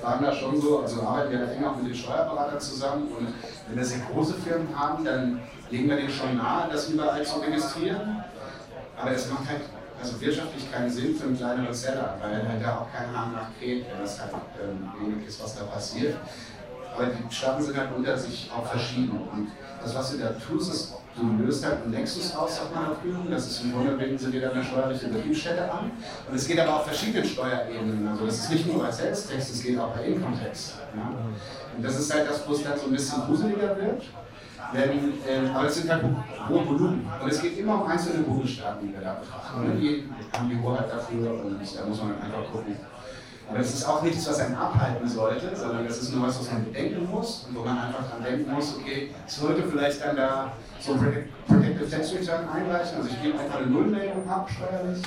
[0.00, 3.34] fahren da schon so, also arbeiten wir da eng auch mit den Steuerberatern zusammen und
[3.68, 5.40] wenn das sehr große Firmen haben, dann
[5.70, 8.22] legen wir denen schon nahe, das überall zu registrieren.
[8.96, 9.62] Aber es macht halt
[10.00, 13.86] also wirtschaftlich keinen Sinn für einen kleineren Seller, weil halt da auch kein Hahn nachkräht,
[13.90, 16.16] wenn das halt ähm, ist, was da passiert.
[16.96, 19.20] Aber die Staaten sind halt unter sich auch verschieden.
[19.32, 19.48] Und
[19.82, 23.02] das, was du da tust, ist, du löst halt einen Nexus aus, sagt man auf
[23.02, 23.30] Führung.
[23.30, 25.90] Das ist im Grunde, binden sie dir eine steuerliche Betriebsstätte an.
[26.28, 28.08] Und es geht aber auf verschiedenen Steuerebenen.
[28.08, 30.74] Also das ist nicht nur bei Sales Tax, es geht auch bei Income Tax.
[30.94, 31.12] Ja?
[31.76, 34.02] Und das ist halt das, wo es dann so ein bisschen gruseliger wird.
[34.74, 36.02] Denn, äh, aber es sind halt
[36.48, 37.08] hohe Volumen.
[37.22, 39.80] Und es geht immer um einzelne Bundesstaaten, die wir da betrachten.
[39.80, 42.76] Die haben die Hoheit dafür und da muss man einfach gucken.
[43.48, 46.50] Aber das ist auch nichts, was einen abhalten sollte, sondern das ist nur was, was
[46.50, 50.16] man bedenken muss und wo man einfach dran denken muss, okay, ich sollte vielleicht dann
[50.16, 55.02] da so ein Protective Tax Return einreichen, also ich gebe einfach eine Nullmeldung ab, steuerlich.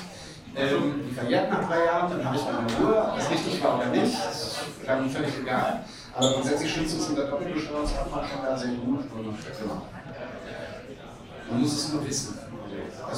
[0.56, 3.76] Ähm, die verjährt nach drei Jahren, dann habe ich meine Ruhe, ob das richtig war
[3.76, 5.84] oder nicht, das ist dann völlig egal.
[6.16, 9.04] Aber grundsätzlich schützt uns unter Doppelbesteuerungsabfall schon da sehr gut.
[11.50, 12.38] Man muss es nur wissen,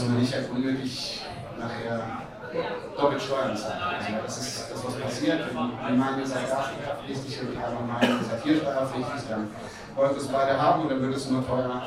[0.09, 1.23] man nicht halt unnötig
[1.59, 2.23] nachher
[2.97, 3.83] doppelt Steuern zahlt.
[3.83, 5.41] Also das ist das, was passiert.
[5.55, 7.55] Wenn ihr seid steuerpflichtig und
[7.89, 9.51] meinen, ihr seid hier steuerpflichtig, dann
[9.95, 11.83] wollen wir es beide haben und dann wird es nur teuer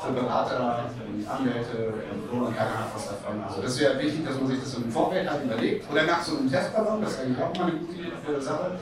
[0.00, 3.42] für Berater und Anwälte und so und keiner hat was davon.
[3.46, 6.38] Also das wäre wichtig, dass man sich das im Vorfeld halt überlegt oder nach so
[6.38, 8.78] einem Testballon, das ist eigentlich auch mal eine gute Sache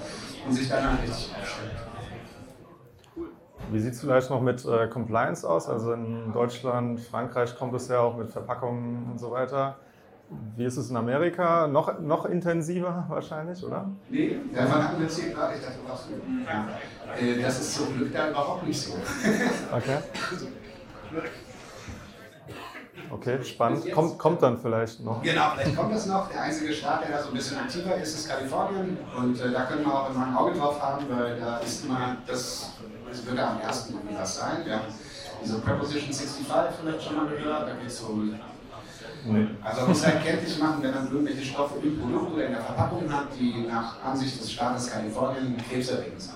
[0.46, 1.72] und sich dann halt richtig aufstellt.
[3.70, 5.68] Wie sieht es vielleicht noch mit äh, Compliance aus?
[5.68, 9.77] Also in Deutschland, Frankreich kommt es ja auch mit Verpackungen und so weiter.
[10.57, 11.67] Wie ist es in Amerika?
[11.67, 13.91] Noch, noch intensiver wahrscheinlich, oder?
[14.11, 15.55] Nee, davon hatten wir jetzt hier gerade.
[15.55, 16.09] Ich dachte, was
[16.47, 17.27] ja.
[17.27, 18.95] Äh, das ist zum Glück da überhaupt nicht so.
[19.73, 19.99] Okay.
[23.11, 23.91] Okay, spannend.
[23.93, 25.23] Kommt, kommt dann vielleicht noch.
[25.23, 26.29] Genau, vielleicht kommt das noch.
[26.29, 28.99] Der einzige Staat, der da so ein bisschen aktiver ist, ist Kalifornien.
[29.17, 32.19] Und äh, da können wir auch immer ein Auge drauf haben, weil da ist immer,
[32.27, 32.73] das,
[33.09, 34.59] das würde am ersten was sein.
[34.64, 34.85] Wir haben
[35.43, 36.47] diese Preposition 65
[36.81, 37.69] vielleicht schon mal gehört.
[37.69, 38.38] Da geht es um.
[39.24, 39.48] Nee.
[39.62, 42.62] Also man muss halt kenntlich machen, wenn man irgendwelche Stoffe im Produkt oder in der
[42.62, 46.35] Verpackung hat, die nach Ansicht des Staates Kalifornien krebserregend sind.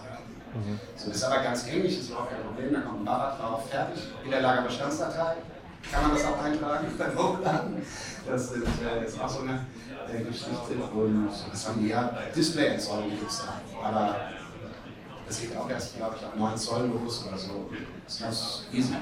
[0.55, 0.79] Mhm.
[0.97, 2.75] So, das ist aber ganz ähnlich, das ist auch kein Problem.
[2.75, 5.37] Da kommt ein Barrad drauf, fertig, in der Lagerbestandsdatei
[5.91, 7.83] kann man das auch eintragen beim Hochladen.
[8.27, 9.67] Das ist, äh, ist auch so eine
[10.13, 10.75] äh, Geschichte.
[10.95, 13.89] Und das haben die ja Display-Entzollung gibt es da.
[13.89, 14.17] Aber
[15.27, 17.69] das geht auch erst, glaube ich, ab 9 Zoll los oder so.
[18.05, 18.95] Das ganz easy.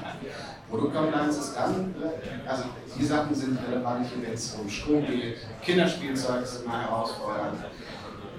[0.69, 1.93] Produktcompliance ist dann,
[2.47, 2.63] also
[2.97, 5.37] die Sachen sind relevant, wenn es um Strom geht.
[5.61, 7.59] Kinderspielzeug ist immer herausfordernd.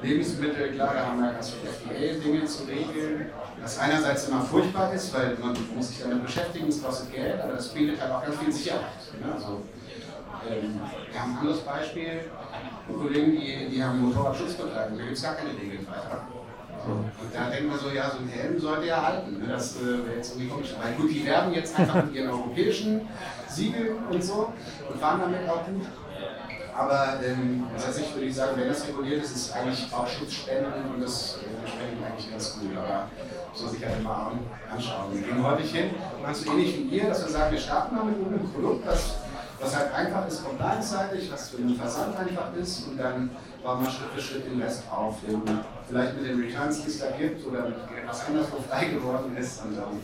[0.03, 5.15] Lebensmittel, klar, da haben wir ganz viele FDA-Dinge zu regeln, was einerseits immer furchtbar ist,
[5.15, 8.37] weil man muss sich damit beschäftigen, es kostet Geld, aber das bietet halt auch ganz
[8.39, 8.83] viel Sicherheit.
[9.21, 9.33] Ne?
[9.33, 9.63] Also,
[10.51, 12.23] ähm, wir haben ein anderes Beispiel,
[12.89, 16.27] Kollegen, die, die haben Motorradschutzbekleidung, da gibt es gar keine Regeln weiter.
[16.87, 19.39] Und da denkt man so, ja, so ein Helm sollte ja halten.
[19.39, 19.47] Ne?
[19.49, 20.75] Das äh, wäre jetzt irgendwie komisch.
[20.81, 23.09] Weil gut, die werben jetzt einfach mit ihren europäischen
[23.49, 24.53] Siegeln und so
[24.91, 25.87] und fahren damit auch gut.
[26.75, 27.67] Aber ähm,
[28.15, 32.03] würde ich sagen, wenn das reguliert ist, ist es eigentlich auch Schutzspenden und das entsprechend
[32.05, 32.71] eigentlich ganz gut.
[32.77, 33.09] Aber
[33.55, 34.33] so sich halt immer
[34.71, 35.13] anschauen.
[35.13, 35.91] Wir gehen häufig hin,
[36.23, 39.17] meinst so ähnlich wie ihr, dass wir sagen, wir starten mal mit einem Produkt, was,
[39.63, 43.31] was halt einfach ist, compliance-seitig, was für den Versand einfach ist und dann
[43.63, 45.17] bauen wir Schritt für Schritt den Rest auf.
[45.89, 49.37] Vielleicht mit den Returns, die es da gibt oder mit etwas anderes, wo frei geworden
[49.37, 50.01] ist und dann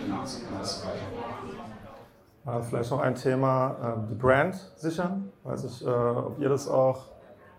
[0.00, 2.58] genau, so kann man das weiter.
[2.58, 5.30] Äh, vielleicht noch ein Thema, äh, die Brand sichern.
[5.44, 7.00] Weiß ich, äh, ob ihr das auch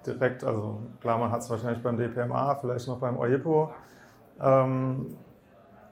[0.06, 3.72] direkt, also klar, man hat es wahrscheinlich beim DPMA, vielleicht noch beim OIPO.
[4.42, 5.18] Ähm,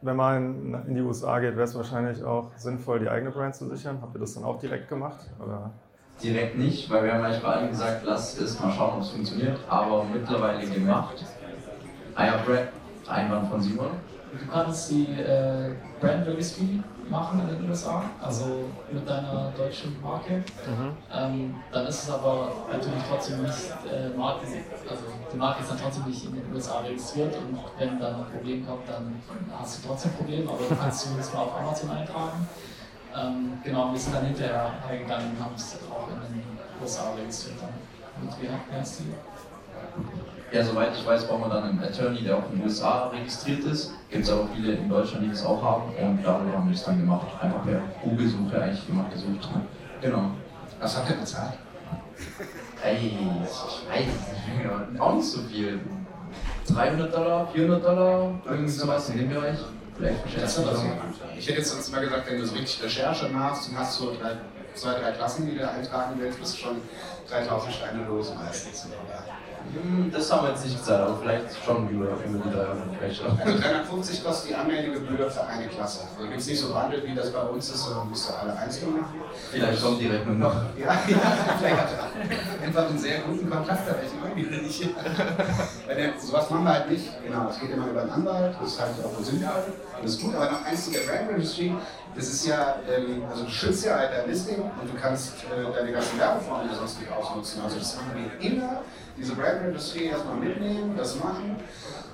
[0.01, 3.67] wenn man in die USA geht, wäre es wahrscheinlich auch sinnvoll, die eigene Brand zu
[3.67, 3.99] sichern.
[4.01, 5.19] Habt ihr das dann auch direkt gemacht?
[5.43, 5.71] Oder?
[6.21, 9.09] Direkt nicht, weil wir haben eigentlich bei allen gesagt, lass es mal schauen, ob es
[9.09, 11.23] funktioniert, aber mittlerweile gemacht.
[12.15, 12.69] Eierbrand,
[13.07, 13.91] Einwand von Simon.
[14.31, 20.43] du kannst die äh, Brand Registry machen in den USA, also mit deiner deutschen Marke.
[21.13, 24.45] Ähm, dann ist es aber natürlich trotzdem nicht äh, Marke,
[24.89, 28.25] also die Marke ist dann trotzdem nicht in den USA registriert und wenn dann ein
[28.31, 29.21] Problem kommt, dann
[29.57, 32.47] hast du trotzdem ein Problem, aber du kannst zumindest mal auf Amazon eintragen.
[33.15, 36.43] Ähm, genau, wir sind dann hinterher hergegangen und haben es auch in den
[36.81, 37.57] USA registriert.
[37.61, 37.73] Dann.
[38.21, 40.36] Und wie heißt die?
[40.51, 43.65] Ja, soweit ich weiß, braucht man dann einen Attorney, der auch in den USA registriert
[43.65, 43.91] ist.
[44.09, 45.93] Gibt es aber viele in Deutschland, die das auch haben.
[45.95, 47.27] Und darüber haben wir es dann gemacht.
[47.41, 49.49] Einfach per Google-Suche eigentlich gemacht, gesucht.
[50.01, 50.31] Genau.
[50.79, 51.53] Was habt ihr bezahlt?
[52.83, 53.49] Ey, ich
[53.89, 55.01] weiß nicht.
[55.01, 55.81] Auch nicht so viel.
[56.67, 59.57] 300 Dollar, 400 Dollar, irgendwie sowas in dem Bereich.
[59.97, 60.67] Vielleicht Das gut.
[61.37, 64.13] Ich hätte jetzt sonst mal gesagt, wenn du so richtig Recherche machst und hast so
[64.13, 64.33] drei,
[64.75, 66.81] zwei, drei Klassen, die du eintragen willst, bist du schon
[67.29, 68.85] 3000 Steine los meistens.
[68.85, 69.23] Oder?
[69.73, 73.17] Hm, Das haben wir jetzt nicht gesagt, aber vielleicht schon über, über die 300 vielleicht
[73.21, 73.39] schon.
[73.39, 76.01] Also 350 kostet die Anmeldegebühr für eine Klasse.
[76.15, 78.55] Also gibt es nicht so Wandel, wie das bei uns ist, sondern musst du alle
[78.57, 79.21] einzeln machen.
[79.51, 80.55] Vielleicht kommt die Rechnung noch.
[80.77, 80.97] Ja, ja,
[81.59, 84.89] vielleicht hat er einfach einen sehr guten Kontakt, aber ich meine nicht.
[85.85, 87.23] Weil der, sowas machen wir halt nicht.
[87.23, 89.51] Genau, es geht immer über einen Anwalt, das ist halt auch sinnvoll.
[90.01, 91.73] Das ist gut, aber noch eins zu der Brand Registry.
[92.15, 95.75] Das ist ja, ähm, also du schützt ja halt dein Listing und du kannst äh,
[95.75, 97.61] deine ganzen Werbeformen sonst nicht ausnutzen.
[97.63, 98.81] Also das machen wir immer,
[99.17, 101.55] diese Brand Registry erstmal mitnehmen, das machen.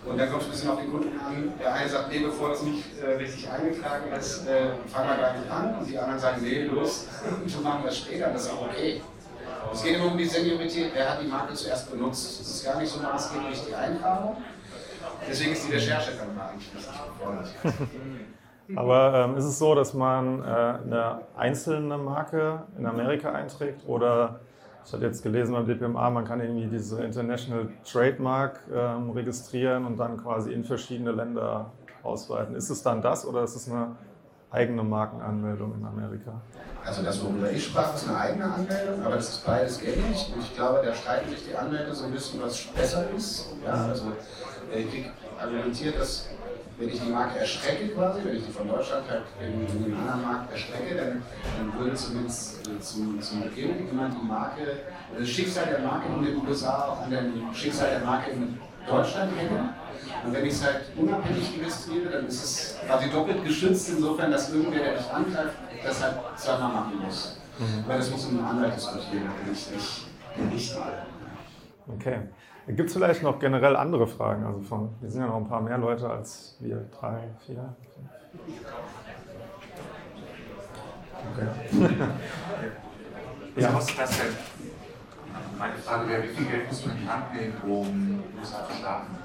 [0.06, 1.54] Und dann kommt es ein bisschen auf den Kunden an.
[1.60, 5.38] Der eine sagt, nee, bevor es nicht äh, richtig eingetragen ist, äh, fangen wir gar
[5.38, 5.76] nicht an.
[5.80, 7.08] Und die anderen sagen, nee, los,
[7.46, 9.02] wir machen das später, das ist auch okay.
[9.72, 12.42] Es geht immer um die Seniorität, wer hat die Marke zuerst benutzt.
[12.42, 14.38] Es ist gar nicht so maßgeblich die Eintragung.
[15.28, 17.50] Deswegen ist die Recherche dann mal eigentlich wichtig gefordert.
[18.76, 24.42] Aber ähm, ist es so, dass man äh, eine einzelne Marke in Amerika einträgt oder
[24.86, 29.98] ich hatte jetzt gelesen beim DPMA, man kann irgendwie diese International Trademark ähm, registrieren und
[29.98, 31.72] dann quasi in verschiedene Länder
[32.04, 32.56] ausweiten.
[32.56, 33.96] Ist es dann das oder ist es eine
[34.52, 36.42] eigene Markenanmeldung in Amerika?
[36.86, 40.32] Also das, worüber ich sprach, ist eine eigene Anmeldung, aber das ist beides gängig.
[40.36, 43.56] Und ich glaube, da streiten sich die Anwälte so ein bisschen, was besser ist.
[43.66, 44.12] Ja, also
[44.72, 46.28] äh, ich krieg argumentiert, dass
[46.78, 49.96] wenn ich die Marke erstrecke quasi, wenn ich die von Deutschland halt in, in den
[49.96, 51.24] anderen Markt erstrecke, dann,
[51.58, 54.62] dann würde zumindest äh, zum, zum Beginn immer die Marke,
[55.18, 58.58] das Schicksal der Marke in den USA auch an dem Schicksal der Marke in
[58.88, 59.70] Deutschland hängen.
[60.26, 64.54] Und wenn ich es halt unabhängig registriere, dann ist es quasi doppelt geschützt, insofern, dass
[64.54, 67.38] irgendwer, der mich angreift, das halt zweimal machen muss.
[67.88, 70.06] Weil das muss mit einem Anwalt diskutieren, nicht, nicht
[70.38, 71.06] der Richter.
[71.88, 72.20] Okay.
[72.68, 74.46] Gibt es vielleicht noch generell andere Fragen?
[74.46, 77.76] Also von, wir sind ja noch ein paar mehr Leute als wir, drei, vier.
[81.34, 81.48] Okay.
[83.56, 84.36] Was kostet das denn?
[85.58, 88.78] Meine Frage wäre, wie viel Geld muss man in die Hand nehmen, um USA zu
[88.78, 89.16] starten?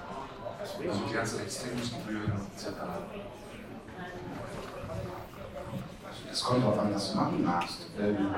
[0.61, 2.67] Also die ganzen Registrierungsgebühren etc.
[6.31, 7.87] Es kommt darauf an, was du machen magst.
[8.01, 8.35] Ähm,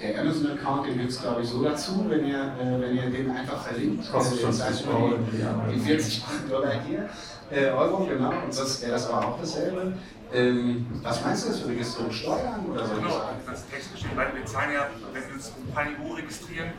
[0.00, 3.30] der Amazon-Account, den gibt es glaube ich so dazu, wenn ihr, äh, wenn ihr den
[3.30, 4.10] einfach verlinkt.
[4.10, 7.08] Kostet schon das 50 Euro die, die 40 Dollar hier.
[7.50, 9.92] Äh, Euro, genau, und sonst wäre das aber auch dasselbe.
[10.32, 12.12] Ähm, was meinst du jetzt für Registrierung?
[12.12, 12.94] Steuern oder so?
[12.96, 16.70] Genau, das ist technisch, weil wir zahlen ja, wenn wir uns in PNU registrieren,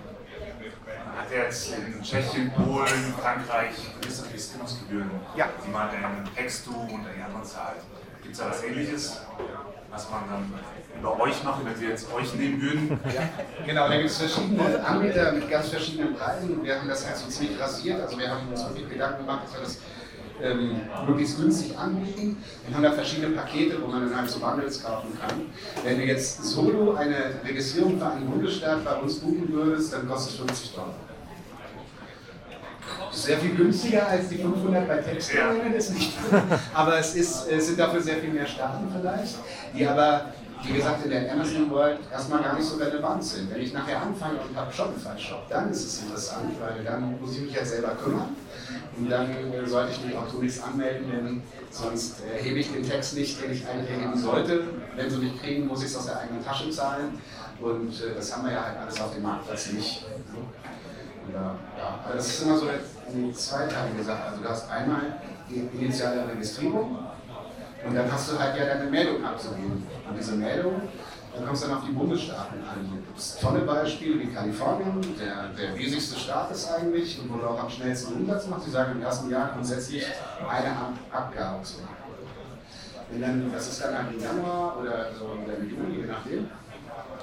[1.17, 5.47] hat er jetzt in Tschechien, Polen, Frankreich gewisse Registrierungsgebühren, Ja.
[5.65, 7.77] die man in Textu und in anderen zahlt.
[8.21, 9.21] Gibt es da was ähnliches,
[9.91, 10.53] was man dann
[10.99, 12.99] über euch machen, wenn wir jetzt euch nehmen würden?
[13.65, 16.63] Genau, da gibt es verschiedene Anbieter mit ganz verschiedenen Preisen.
[16.63, 18.01] Wir haben das so ziemlich rasiert.
[18.01, 19.79] Also wir haben uns wirklich Gedanken gemacht, dass wir das
[20.41, 22.37] ähm, möglichst günstig anbieten.
[22.67, 25.41] Wir haben da verschiedene Pakete, wo man dann halt so Bundles kaufen kann.
[25.83, 30.33] Wenn du jetzt solo eine Registrierung für einen Bundesstaat bei uns buchen würdest, dann kostet
[30.33, 30.95] es 50 Dollar.
[33.11, 36.13] Sehr viel günstiger als die 500 bei Textline, ist nicht.
[36.73, 39.35] Aber es, ist, es sind dafür sehr viel mehr Staaten vielleicht,
[39.73, 40.25] die aber,
[40.63, 43.51] wie gesagt, in der Amazon World erstmal gar nicht so relevant sind.
[43.51, 47.41] Wenn ich nachher anfange und habe Shopify-Shop, dann ist es interessant, weil dann muss ich
[47.41, 48.35] mich ja selber kümmern.
[48.97, 53.15] Und dann äh, sollte ich mich auch zunächst anmelden, denn sonst erhebe ich den Text
[53.15, 54.63] nicht, den ich eigentlich erheben sollte.
[54.95, 57.21] Wenn sie mich kriegen, muss ich es aus der eigenen Tasche zahlen.
[57.61, 60.05] Und äh, das haben wir ja halt alles auf dem Marktplatz nicht.
[61.33, 64.23] Ja, ja, aber das ist immer so eine zweiteilige Sache.
[64.23, 66.97] Also du hast einmal die initiale Registrierung
[67.85, 69.83] und dann hast du halt ja deine Meldung abzugeben.
[70.09, 70.81] Und diese Meldung,
[71.33, 73.03] dann kommst du dann auf die Bundesstaaten an.
[73.15, 77.63] Es tolle Beispiele wie Kalifornien, der, der riesigste Staat ist eigentlich und wo du auch
[77.63, 78.67] am schnellsten Umsatz machst.
[78.67, 80.05] Die sagen im ersten Jahr grundsätzlich
[80.47, 81.95] eine Ab Abgabe zu machen.
[83.09, 86.49] Wenn dann, das ist dann halt im Januar oder so im Juni, je nachdem,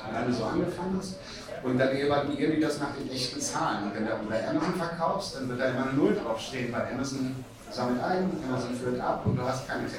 [0.08, 1.16] alleine so angefangen hast.
[1.64, 3.84] Und dann evaluieren die das nach den echten Zahlen.
[3.84, 7.34] Und wenn du bei Amazon verkaufst, dann wird da immer Null draufstehen, weil Amazon
[7.70, 9.84] sammelt ein, Amazon führt ab und du hast keine.
[9.84, 9.94] Das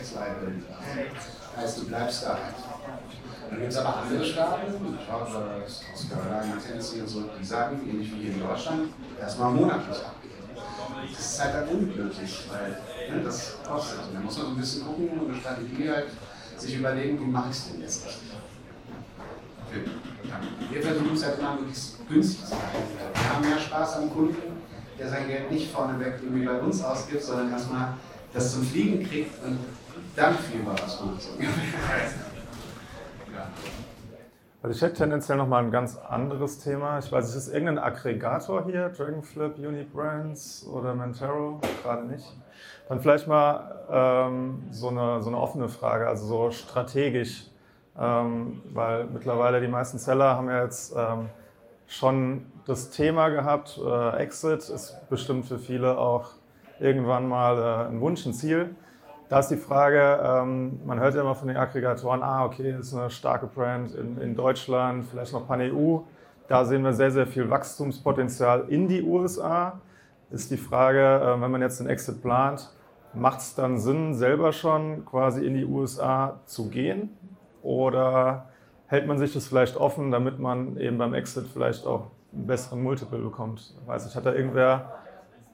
[1.58, 2.56] heißt, du bleibst da halt.
[3.50, 4.74] Dann gibt es aber andere Staaten,
[5.06, 9.98] Georgia, South Carolina, Tennessee und so, die sagen, ähnlich wie hier in Deutschland, erstmal monatlich
[9.98, 10.34] abgeben.
[11.12, 14.00] Das ist halt dann unglücklich, weil ne, das kostet.
[14.08, 16.08] Und da muss man so ein bisschen gucken und eine Strategie halt
[16.58, 18.32] sich überlegen, wie mache ich es denn jetzt richtig.
[20.72, 23.14] Wir versuchen es halt immer möglichst günstig zu halten.
[23.14, 24.62] Wir haben mehr Spaß am Kunden,
[24.98, 27.94] der sein Geld nicht vorneweg irgendwie bei uns ausgibt, sondern erstmal
[28.34, 29.60] das zum Fliegen kriegt und
[30.16, 31.30] dann viel war was Gutes.
[34.66, 36.98] Also ich hätte tendenziell nochmal ein ganz anderes Thema.
[36.98, 38.90] Ich weiß, ist es irgendein Aggregator hier?
[38.90, 41.62] Dragonflip, Unibrands oder Mentaro?
[41.84, 42.26] Gerade nicht.
[42.90, 47.46] Dann vielleicht mal ähm, so, eine, so eine offene Frage, also so strategisch.
[47.98, 51.30] Ähm, weil mittlerweile die meisten Seller haben ja jetzt ähm,
[51.88, 53.80] schon das Thema gehabt.
[53.84, 56.32] Äh, Exit ist bestimmt für viele auch
[56.80, 58.76] irgendwann mal äh, ein Wunsch, ein Ziel.
[59.30, 62.94] Da ist die Frage, ähm, man hört ja immer von den Aggregatoren, ah, okay, ist
[62.94, 66.00] eine starke Brand in, in Deutschland, vielleicht noch Pan-EU.
[66.48, 69.80] Da sehen wir sehr, sehr viel Wachstumspotenzial in die USA.
[70.30, 72.70] Ist die Frage, äh, wenn man jetzt den Exit plant,
[73.14, 77.18] macht es dann Sinn, selber schon quasi in die USA zu gehen?
[77.66, 78.50] Oder
[78.86, 82.84] hält man sich das vielleicht offen, damit man eben beim Exit vielleicht auch einen besseren
[82.84, 83.74] Multiple bekommt?
[83.88, 85.00] Weiß ich, hat da irgendwer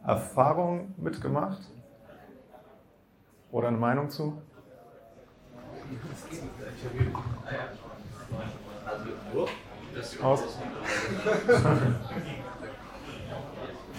[0.05, 1.61] Erfahrung mitgemacht?
[3.49, 4.41] Oder eine Meinung zu?
[10.21, 10.41] Aus.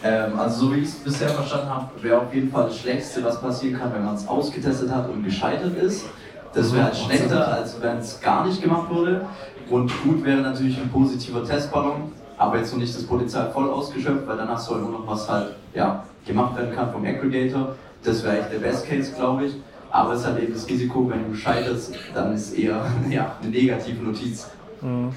[0.05, 3.25] ähm, also so wie ich es bisher verstanden habe, wäre auf jeden Fall das Schlechteste,
[3.25, 6.05] was passieren kann, wenn man es ausgetestet hat und gescheitert ist.
[6.55, 9.25] Das wäre halt schlechter, als wenn es gar nicht gemacht wurde.
[9.71, 14.27] Und gut wäre natürlich ein positiver Testballon, aber jetzt noch nicht das Potenzial voll ausgeschöpft,
[14.27, 17.77] weil danach soll nur noch was halt ja, gemacht werden kann vom Aggregator.
[18.03, 19.55] Das wäre echt der Best Case, glaube ich.
[19.91, 23.51] Aber es ist halt eben das Risiko, wenn du scheiterst, dann ist eher ja, eine
[23.51, 24.51] negative Notiz.
[24.81, 25.11] Mhm.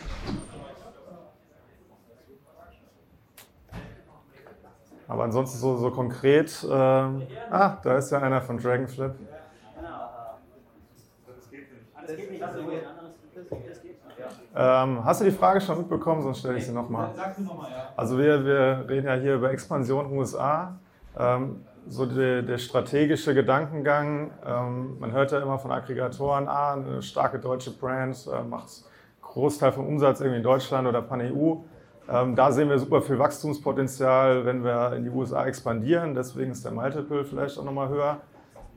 [5.08, 9.12] Aber ansonsten so, so konkret, äh, ah, da ist ja einer von Dragonflip.
[14.58, 17.10] Ähm, hast du die Frage schon mitbekommen, sonst stelle ich sie nochmal.
[17.98, 20.80] Also wir, wir reden ja hier über Expansion USA.
[21.18, 27.02] Ähm, so der, der, strategische Gedankengang, ähm, man hört ja immer von Aggregatoren, ah, eine
[27.02, 28.70] starke deutsche Brand äh, macht
[29.22, 31.58] Großteil vom Umsatz irgendwie in Deutschland oder Pan-EU.
[32.08, 36.16] Ähm, da sehen wir super viel Wachstumspotenzial, wenn wir in die USA expandieren.
[36.16, 38.18] Deswegen ist der Multiple vielleicht auch nochmal höher.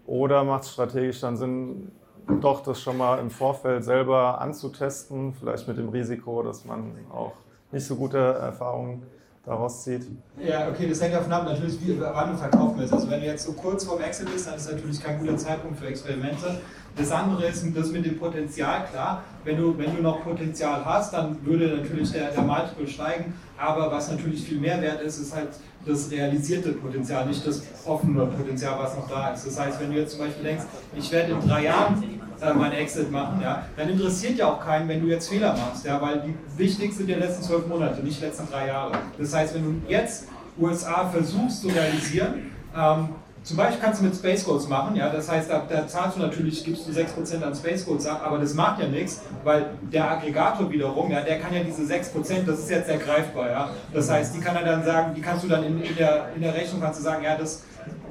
[0.07, 1.93] Oder macht es strategisch dann Sinn,
[2.41, 7.33] doch das schon mal im Vorfeld selber anzutesten, vielleicht mit dem Risiko, dass man auch
[7.73, 9.03] nicht so gute Erfahrungen
[9.45, 10.07] daraus zieht?
[10.38, 12.93] Ja, okay, das hängt davon ab, natürlich, wie, wann du verkaufen willst.
[12.93, 15.79] Also wenn du jetzt so kurz vorm Exit bist, dann ist natürlich kein guter Zeitpunkt
[15.79, 16.61] für Experimente.
[16.97, 19.23] Das andere ist das mit dem Potenzial, klar.
[19.45, 23.35] Wenn du, wenn du noch Potenzial hast, dann würde natürlich der, der Multiple steigen.
[23.57, 25.51] Aber was natürlich viel mehr wert ist, ist halt
[25.87, 29.47] das realisierte Potenzial, nicht das offene Potenzial, was noch da ist.
[29.47, 30.64] Das heißt, wenn du jetzt zum Beispiel denkst,
[30.97, 34.88] ich werde in drei Jahren äh, mein Exit machen, ja, dann interessiert ja auch keinen,
[34.88, 38.20] wenn du jetzt Fehler machst, ja, weil die wichtig sind die letzten zwölf Monate, nicht
[38.20, 38.92] die letzten drei Jahre.
[39.18, 40.27] Das heißt, wenn du jetzt
[40.59, 43.09] USA versuchst zu realisieren, ähm,
[43.48, 46.20] zum Beispiel kannst du mit Space Codes machen, ja, das heißt, da, da zahlst du
[46.20, 50.11] natürlich, gibst du 6% an Space Codes ab, aber das macht ja nichts, weil der
[50.11, 54.11] Aggregator wiederum, ja, der kann ja diese 6%, das ist jetzt sehr greifbar, ja, das
[54.11, 56.55] heißt, die kann er dann sagen, die kannst du dann in, in, der, in der
[56.55, 57.62] Rechnung kannst du sagen, ja, das,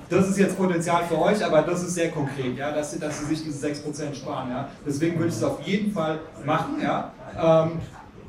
[0.10, 3.20] das ist jetzt Potenzial für euch, aber das ist sehr konkret, ja, dass, sie, dass
[3.20, 4.50] sie sich diese 6% sparen.
[4.50, 4.70] Ja.
[4.86, 7.80] Deswegen würde ich es auf jeden Fall machen ja, ähm,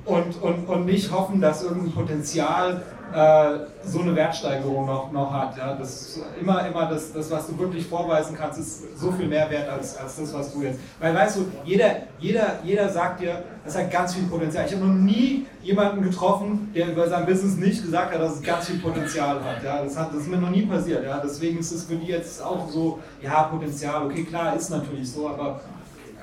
[0.08, 5.56] und, und, und nicht hoffen, dass irgendein Potenzial äh, so eine Wertsteigerung noch, noch hat.
[5.56, 5.74] Ja.
[5.74, 9.68] Das immer, immer das, das, was du wirklich vorweisen kannst, ist so viel mehr wert
[9.68, 10.80] als, als das, was du jetzt.
[10.98, 14.66] Weil weißt du, jeder, jeder, jeder sagt dir, das hat ganz viel Potenzial.
[14.66, 18.42] Ich habe noch nie jemanden getroffen, der über sein Business nicht gesagt hat, dass es
[18.42, 19.62] ganz viel Potenzial hat.
[19.62, 19.82] Ja.
[19.82, 21.04] Das, hat das ist mir noch nie passiert.
[21.04, 21.20] Ja.
[21.22, 25.28] Deswegen ist es für die jetzt auch so, ja, Potenzial, okay, klar, ist natürlich so,
[25.28, 25.60] aber,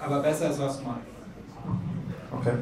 [0.04, 0.98] aber besser ist was man.
[2.40, 2.54] Okay.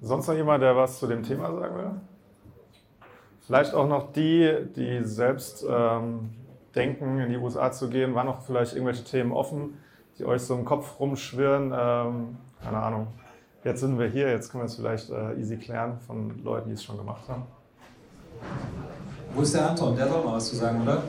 [0.00, 1.90] Sonst noch jemand, der was zu dem Thema sagen will?
[3.40, 6.30] Vielleicht auch noch die, die selbst ähm,
[6.74, 9.78] denken, in die USA zu gehen, waren noch vielleicht irgendwelche Themen offen,
[10.18, 11.72] die euch so im Kopf rumschwirren.
[11.74, 13.08] Ähm, keine Ahnung.
[13.64, 16.74] Jetzt sind wir hier, jetzt können wir es vielleicht äh, easy klären von Leuten, die
[16.74, 17.44] es schon gemacht haben.
[19.34, 19.96] Wo ist der Anton?
[19.96, 21.02] Der soll mal was zu sagen, oder?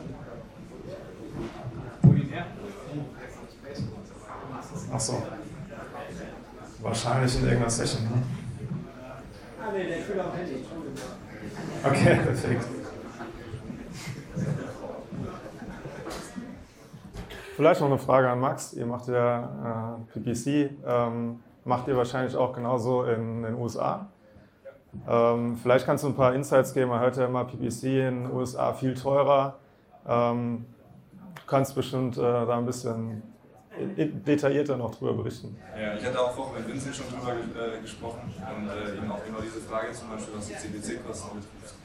[4.92, 5.22] Ach so.
[6.82, 8.04] Wahrscheinlich in irgendeiner Session.
[8.04, 8.39] Ne?
[9.62, 10.66] Ah, nee, der Schüler am Handy.
[11.84, 12.66] Okay, perfekt.
[17.56, 18.74] Vielleicht noch eine Frage an Max.
[18.74, 24.08] Ihr macht ja äh, PPC, ähm, macht ihr wahrscheinlich auch genauso in den USA.
[25.08, 26.90] Ähm, vielleicht kannst du ein paar Insights geben.
[26.90, 29.58] Man hört ja immer PPC in den USA viel teurer.
[30.08, 30.66] Ähm,
[31.36, 33.24] du kannst bestimmt äh, da ein bisschen
[33.80, 35.56] detaillierter noch drüber berichten.
[35.80, 39.24] Ja, ich hatte auch vorhin mit Vincent schon drüber äh, gesprochen und äh, eben auch
[39.26, 41.76] genau diese Frage zum Beispiel, was die CPC-Kosten betrifft,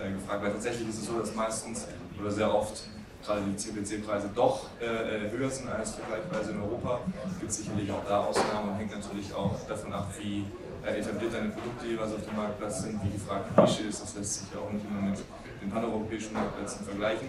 [0.00, 0.42] äh, gefragt.
[0.42, 1.86] Weil tatsächlich ist es so, dass meistens
[2.20, 2.82] oder sehr oft
[3.24, 7.00] gerade die CPC-Preise doch äh, höher sind als vergleichsweise in Europa.
[7.32, 10.44] Es gibt sicherlich auch da Ausnahmen und hängt natürlich auch davon ab, wie
[10.86, 14.02] äh, etabliert deine Produkte jeweils auf dem Marktplatz sind, wie gefragt die Nische ist.
[14.02, 15.18] Das lässt sich ja auch nicht immer mit
[15.60, 17.28] den paneuropäischen Marktplätzen vergleichen.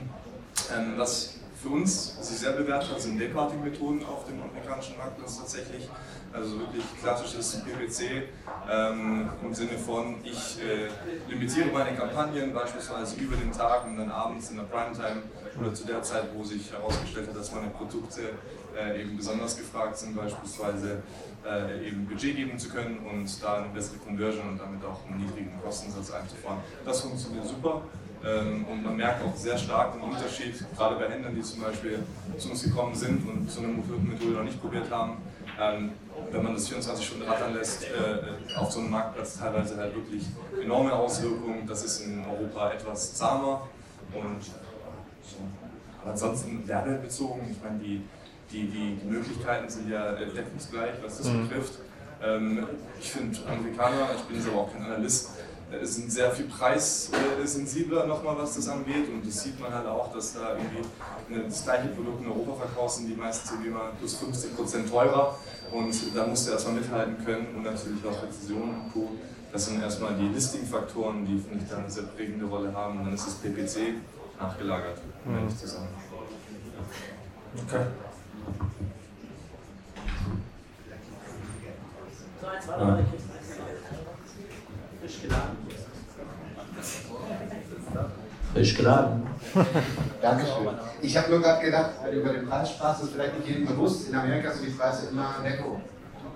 [0.76, 1.37] Ähm, was
[1.68, 5.88] für uns sich sehr bewährt hat, sind Day-Parting-Methoden auf dem amerikanischen Marktplatz tatsächlich.
[6.34, 8.30] Also wirklich klassisches PPC
[8.70, 10.90] ähm, im Sinne von, ich äh,
[11.30, 15.24] limitiere meine Kampagnen beispielsweise über den Tag und dann abends in der Primetime
[15.60, 18.22] oder zu der Zeit, wo sich herausgestellt hat, dass meine Produkte
[18.78, 21.02] äh, eben besonders gefragt sind, beispielsweise
[21.46, 25.26] äh, eben Budget geben zu können und da eine bessere Conversion und damit auch einen
[25.26, 26.60] niedrigen Kostensatz einzufahren.
[26.86, 27.82] Das funktioniert super.
[28.26, 32.00] Ähm, und man merkt auch sehr stark den Unterschied, gerade bei Händlern, die zum Beispiel
[32.38, 35.18] zu uns gekommen sind und so eine Methode noch nicht probiert haben.
[35.60, 35.92] Ähm,
[36.32, 40.24] wenn man das 24 Stunden rattern lässt, äh, auf so einem Marktplatz teilweise halt wirklich
[40.62, 41.66] enorme Auswirkungen.
[41.68, 43.68] Das ist in Europa etwas zahmer
[44.14, 44.40] und.
[46.02, 48.02] Aber ansonsten werbebezogen, ich meine, die,
[48.52, 51.48] die, die, Möglichkeiten sind ja äh, deckungsgleich, was das mhm.
[51.48, 51.74] betrifft.
[52.24, 52.68] Ähm,
[53.00, 55.47] ich finde Amerikaner, ich bin jetzt aber auch kein Analyst, äh,
[55.82, 59.10] sind sehr viel preissensibler nochmal, was das angeht.
[59.10, 62.96] Und das sieht man halt auch, dass da irgendwie das gleiche Produkt in Europa verkauft
[62.96, 65.38] sind, die meistens irgendwie mal plus 50 Prozent teurer.
[65.72, 69.12] Und da musst du erstmal mithalten können und natürlich auch Präzision und Co.
[69.52, 73.00] Das sind erstmal die Listing-Faktoren, die, finde ich, dann eine sehr prägende Rolle haben.
[73.00, 73.96] Und dann ist das PPC
[74.40, 75.40] nachgelagert, um mhm.
[75.40, 75.88] ehrlich zu sagen.
[77.68, 77.86] Okay.
[82.40, 83.04] So, eins weiter,
[85.08, 85.58] Frisch geladen.
[88.54, 89.28] Frisch geladen.
[90.22, 90.68] Dankeschön.
[91.02, 93.68] Ich habe nur gerade gedacht, weil du über den Preis sprachst, ist vielleicht nicht jedem
[93.68, 95.80] bewusst, in Amerika sind die Preise immer netto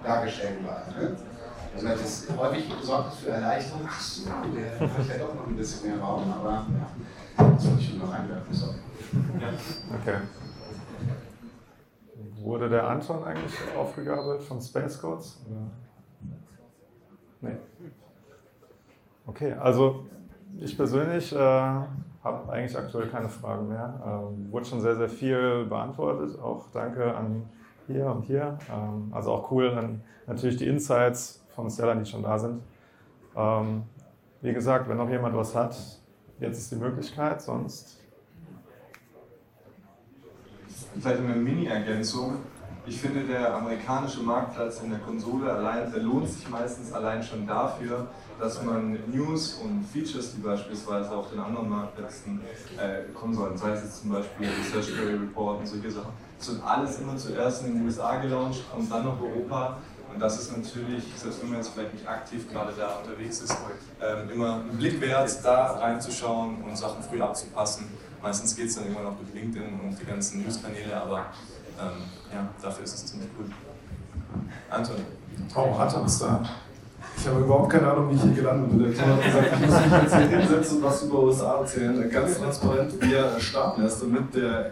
[0.01, 0.95] dargestellt worden.
[0.97, 1.17] Ne?
[1.75, 3.81] Also das ist häufig sorgt für Erleichterung.
[3.85, 6.65] Ach so, der hat ja doch noch ein bisschen mehr Raum, aber
[7.37, 8.53] das wollte ich schon noch einwerfen.
[8.53, 8.75] Sorry.
[10.01, 10.17] Okay.
[12.41, 15.41] Wurde der Anton eigentlich aufgegabelt von Space Codes?
[17.41, 17.57] Nee.
[19.25, 20.05] Okay, also
[20.59, 24.01] ich persönlich äh, habe eigentlich aktuell keine Fragen mehr.
[24.05, 26.39] Ähm, wurde schon sehr, sehr viel beantwortet.
[26.39, 27.43] Auch danke an
[27.87, 28.57] hier und hier.
[28.71, 32.61] Ähm, also auch cool, dann natürlich die Insights von Sellern, die schon da sind.
[33.35, 33.83] Ähm,
[34.41, 35.75] wie gesagt, wenn noch jemand was hat,
[36.39, 37.99] jetzt ist die Möglichkeit, sonst.
[40.99, 42.37] Vielleicht eine Mini-Ergänzung.
[42.85, 48.07] Ich finde, der amerikanische Marktplatz in der Konsole allein, lohnt sich meistens allein schon dafür,
[48.41, 52.41] dass man News und Features, die beispielsweise auf den anderen Marktplätzen
[52.77, 56.51] äh, kommen sollen, sei es jetzt zum Beispiel Research Query Report und solche Sachen, das
[56.51, 59.77] wird alles immer zuerst in den USA gelauncht und dann noch Europa.
[60.11, 63.55] Und das ist natürlich, selbst wenn man jetzt vielleicht nicht aktiv gerade da unterwegs ist,
[64.01, 67.87] ähm, immer ein Blick wert, da reinzuschauen und Sachen früh abzupassen.
[68.21, 71.27] Meistens geht es dann immer noch durch LinkedIn und die ganzen News-Kanäle, aber
[71.79, 73.51] ähm, ja, dafür ist es ziemlich gut.
[74.69, 75.05] Anton.
[75.55, 76.43] Oh, Anton ist da.
[77.21, 78.79] Ich habe überhaupt keine Ahnung, wie ich hier gelandet bin.
[78.79, 82.09] Der Tom hat gesagt, ich muss mich jetzt hier hinsetzen und was über USA erzählen.
[82.09, 84.71] Ganz transparent, wie er starten lässt, damit der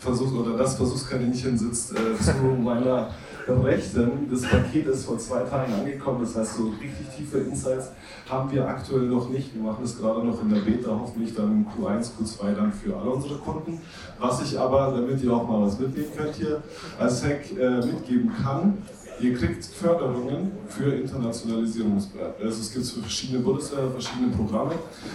[0.00, 3.10] Versuch oder das Versuchskaninchen sitzt äh, zu meiner
[3.46, 4.28] Rechten.
[4.28, 7.92] Das Paket ist vor zwei Tagen angekommen, das heißt, so richtig tiefe Insights
[8.28, 9.54] haben wir aktuell noch nicht.
[9.54, 12.96] Wir machen es gerade noch in der Beta, hoffentlich dann im Q1, Q2 dann für
[12.96, 13.80] alle unsere Kunden.
[14.18, 16.60] Was ich aber, damit ihr auch mal was mitnehmen könnt hier,
[16.98, 18.78] als Hack äh, mitgeben kann,
[19.20, 22.44] Ihr kriegt Förderungen für Internationalisierungsprojekte.
[22.44, 24.74] Also es gibt verschiedene Bundesländer, verschiedene Programme.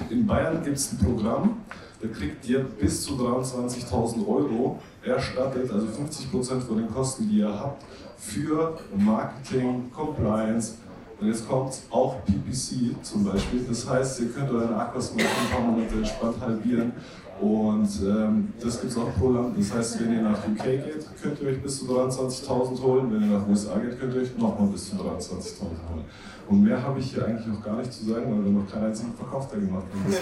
[0.10, 1.58] In Bayern gibt es ein Programm,
[2.02, 7.50] da kriegt ihr bis zu 23.000 Euro erstattet, also 50% von den Kosten, die ihr
[7.50, 7.84] habt,
[8.18, 10.76] für Marketing, Compliance,
[11.20, 13.66] und jetzt kommt auch PPC zum Beispiel.
[13.68, 16.94] Das heißt, ihr könnt euren Aquasmarkt ein paar Monate entspannt halbieren
[17.42, 19.58] und ähm, das gibt es auch pro Land.
[19.58, 23.14] Das heißt, wenn ihr nach UK geht, könnt ihr euch bis zu 23.000 holen.
[23.14, 26.06] Wenn ihr nach USA geht, könnt ihr euch nochmal bis zu 23.000 holen.
[26.50, 28.88] Und mehr habe ich hier eigentlich noch gar nicht zu sagen, weil wir noch keinen
[28.88, 30.14] einzigen Verkauf da gemacht haben.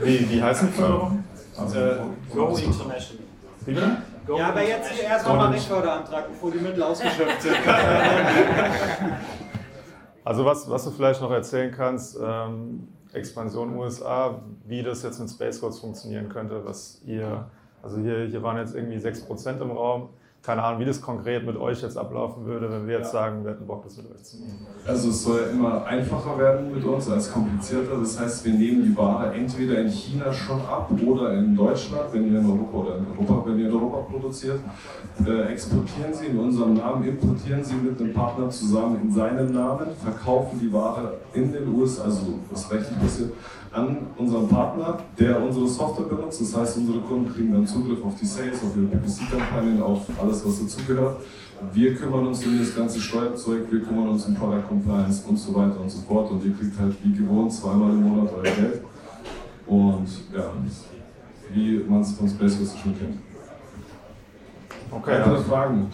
[0.02, 1.22] wie, wie heißt die Förderung?
[1.56, 1.96] Also, äh,
[2.32, 3.24] Go International.
[3.66, 3.96] Wie bitte?
[4.36, 7.54] Ja, aber jetzt erst nochmal einen Förderantrag, bevor die Mittel ausgeschöpft sind.
[10.24, 15.30] also was, was du vielleicht noch erzählen kannst, ähm, Expansion USA, wie das jetzt mit
[15.30, 17.46] Space Codes funktionieren könnte, was ihr
[17.82, 20.10] Also hier, hier waren jetzt irgendwie 6% im Raum
[20.42, 23.52] keine Ahnung, wie das konkret mit euch jetzt ablaufen würde, wenn wir jetzt sagen, wir
[23.52, 24.66] hätten Bock, das mit euch zu machen.
[24.84, 27.98] Also es soll immer einfacher werden mit uns als komplizierter.
[28.00, 32.32] Das heißt, wir nehmen die Ware entweder in China schon ab oder in Deutschland, wenn
[32.32, 34.58] ihr in Europa oder in Europa, wenn ihr in Europa produziert,
[35.24, 39.88] äh, exportieren sie in unserem Namen, importieren sie mit einem Partner zusammen in seinem Namen,
[40.02, 43.32] verkaufen die Ware in den USA, also was rechtlich passiert,
[43.72, 46.40] an unseren Partner, der unsere Software benutzt.
[46.40, 50.31] Das heißt, unsere Kunden kriegen dann Zugriff auf die Sales, auf ihre PPC-Kampagnen, auf alles,
[50.32, 51.20] was dazugehört.
[51.72, 55.54] Wir kümmern uns um das ganze Steuerzeug, wir kümmern uns um Product Compliance und so
[55.54, 56.30] weiter und so fort.
[56.30, 58.82] Und ihr kriegt halt wie gewohnt zweimal im Monat euer Geld.
[59.66, 60.52] Und ja,
[61.52, 63.18] wie man es von Spaceforce schon kennt.
[64.90, 65.12] Okay.
[65.12, 65.40] Weitere ja.
[65.40, 65.90] Fragen?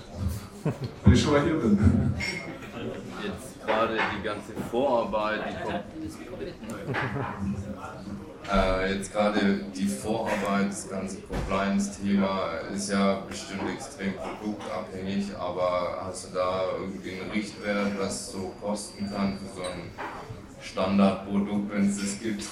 [1.04, 1.78] Wenn ich schon mal hier bin.
[3.22, 5.84] Jetzt gerade die ganze Vorarbeit, die kommt
[8.52, 16.28] äh, jetzt gerade die Vorarbeit, das ganze Compliance-Thema ist ja bestimmt extrem produktabhängig, aber hast
[16.28, 19.90] du da irgendwie einen Richtwert, was so kosten kann für so ein
[20.60, 22.44] Standardprodukt, wenn es das gibt?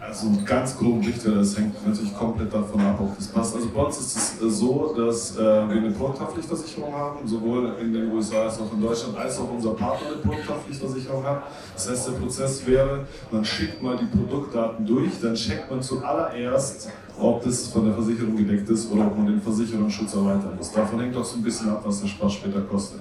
[0.00, 3.56] Also ganz grob Richter, das hängt natürlich komplett davon ab, ob das passt.
[3.56, 7.92] Also bei uns ist es äh, so, dass äh, wir eine Produkthaftpflichtversicherung haben, sowohl in
[7.92, 11.42] den USA als auch in Deutschland, als auch unser Partner eine Produkthaftpflichtversicherung hat.
[11.74, 16.88] Das heißt, der Prozess wäre, man schickt mal die Produktdaten durch, dann checkt man zuallererst,
[17.18, 20.70] ob das von der Versicherung gedeckt ist oder ob man den Versicherungsschutz erweitern muss.
[20.70, 23.00] Davon hängt auch so ein bisschen ab, was der Spaß später kostet.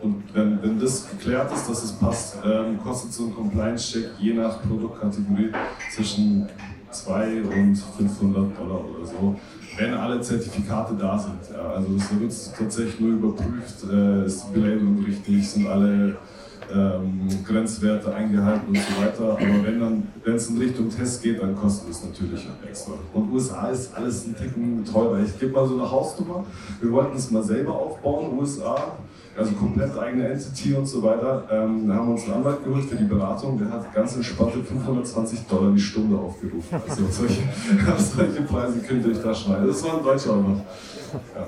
[0.00, 4.34] Und wenn, wenn das geklärt ist, dass es passt, ähm, kostet so ein Compliance-Check je
[4.34, 5.50] nach Produktkategorie
[5.92, 6.48] zwischen
[6.90, 9.36] 2 und 500 Dollar oder so,
[9.76, 11.38] wenn alle Zertifikate da sind.
[11.52, 16.16] Ja, also das wird tatsächlich nur überprüft, äh, ist die Belabelung richtig, sind alle
[16.72, 19.32] ähm, Grenzwerte eingehalten und so weiter.
[19.32, 22.92] Aber wenn es in Richtung Test geht, dann kostet es natürlich extra.
[23.12, 25.20] Und USA ist alles ein Ticken teurer.
[25.20, 26.44] Ich gebe mal so eine Hausnummer.
[26.80, 28.98] Wir wollten es mal selber aufbauen, USA
[29.38, 31.44] also komplett eigene Entity und so weiter.
[31.50, 34.62] Ähm, da haben wir uns einen Anwalt geholt für die Beratung, der hat ganz entspannte
[34.64, 36.80] 520 Dollar die Stunde aufgerufen.
[36.88, 37.42] Also solche,
[37.98, 39.68] solche Preise könnt ihr euch da schneiden.
[39.68, 40.62] Das war ein deutscher Anwalt.
[41.34, 41.46] Ja.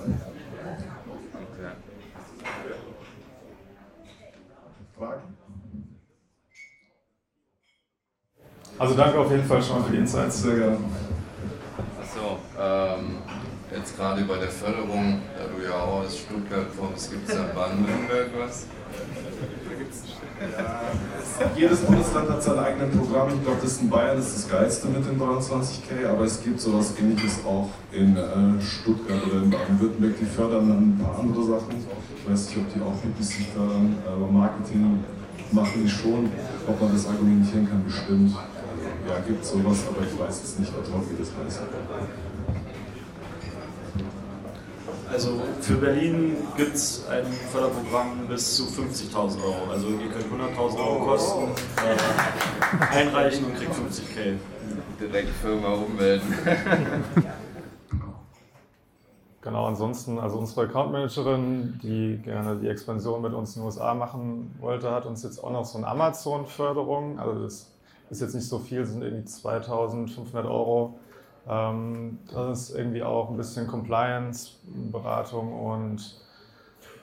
[4.97, 5.22] Fragen?
[8.78, 10.43] Also danke auf jeden Fall schon mal für die Insights.
[10.43, 10.78] Sehr gerne.
[12.01, 13.16] Achso, ähm,
[13.75, 17.43] jetzt gerade bei der Förderung, da du ja auch aus Stuttgart kommst, gibt es da
[17.55, 18.66] Baden-Württemberg was?
[20.41, 23.29] Ja, jedes Bundesland hat sein eigenes Programm.
[23.29, 26.95] Ich glaube, das in Bayern ist das geilste mit den 23k, aber es gibt sowas
[26.99, 30.14] ähnliches auch in äh, Stuttgart oder in Baden-Württemberg.
[30.18, 31.85] Die fördern ein paar andere Sachen.
[32.16, 35.05] Ich weiß nicht, ob die auch PPC fördern, aber Marketing
[35.53, 36.31] machen die schon.
[36.66, 38.35] Ob man das argumentieren kann, bestimmt.
[38.35, 41.61] Also, ja, gibt sowas, aber ich weiß es nicht, wie das heißt.
[45.12, 49.70] Also für Berlin gibt es ein Förderprogramm bis zu 50.000 Euro.
[49.70, 54.36] Also ihr könnt 100.000 Euro Kosten äh, einreichen und kriegt 50k.
[55.00, 56.34] Direkt Firma ummelden.
[59.42, 64.54] Genau, ansonsten, also unsere Accountmanagerin, die gerne die Expansion mit uns in den USA machen
[64.61, 67.18] wollte, hat uns jetzt auch noch so eine Amazon-Förderung.
[67.18, 67.70] Also das
[68.11, 70.98] ist jetzt nicht so viel, sind irgendwie 2500 Euro
[71.49, 76.20] ähm, das ist irgendwie auch ein bisschen Compliance-Beratung und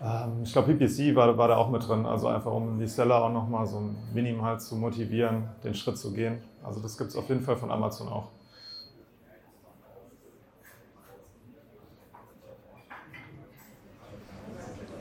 [0.01, 3.23] ähm, ich glaube, PPC war, war da auch mit drin, also einfach um die Seller
[3.23, 6.41] auch nochmal so ein Minimum halt zu motivieren, den Schritt zu gehen.
[6.63, 8.29] Also das gibt es auf jeden Fall von Amazon auch.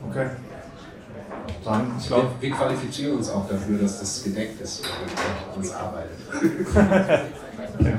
[0.09, 0.31] Okay.
[1.65, 5.57] Dann, ich glaub, wir, wir qualifizieren uns auch dafür, dass das gedeckt ist, wenn wir
[5.57, 6.17] uns arbeitet.
[7.81, 7.97] okay.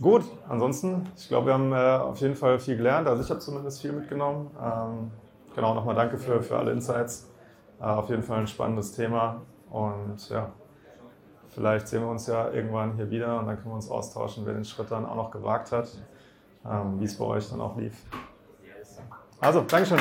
[0.00, 3.08] Gut, ansonsten, ich glaube, wir haben äh, auf jeden Fall viel gelernt.
[3.08, 4.50] Also ich habe zumindest viel mitgenommen.
[4.62, 5.10] Ähm,
[5.56, 7.28] genau, nochmal danke für, für alle Insights.
[7.80, 9.42] Äh, auf jeden Fall ein spannendes Thema.
[9.70, 10.52] Und ja,
[11.48, 14.54] vielleicht sehen wir uns ja irgendwann hier wieder und dann können wir uns austauschen, wer
[14.54, 15.88] den Schritt dann auch noch gewagt hat,
[16.64, 17.94] ähm, wie es bei euch dann auch lief.
[19.40, 19.98] Also, Dankeschön.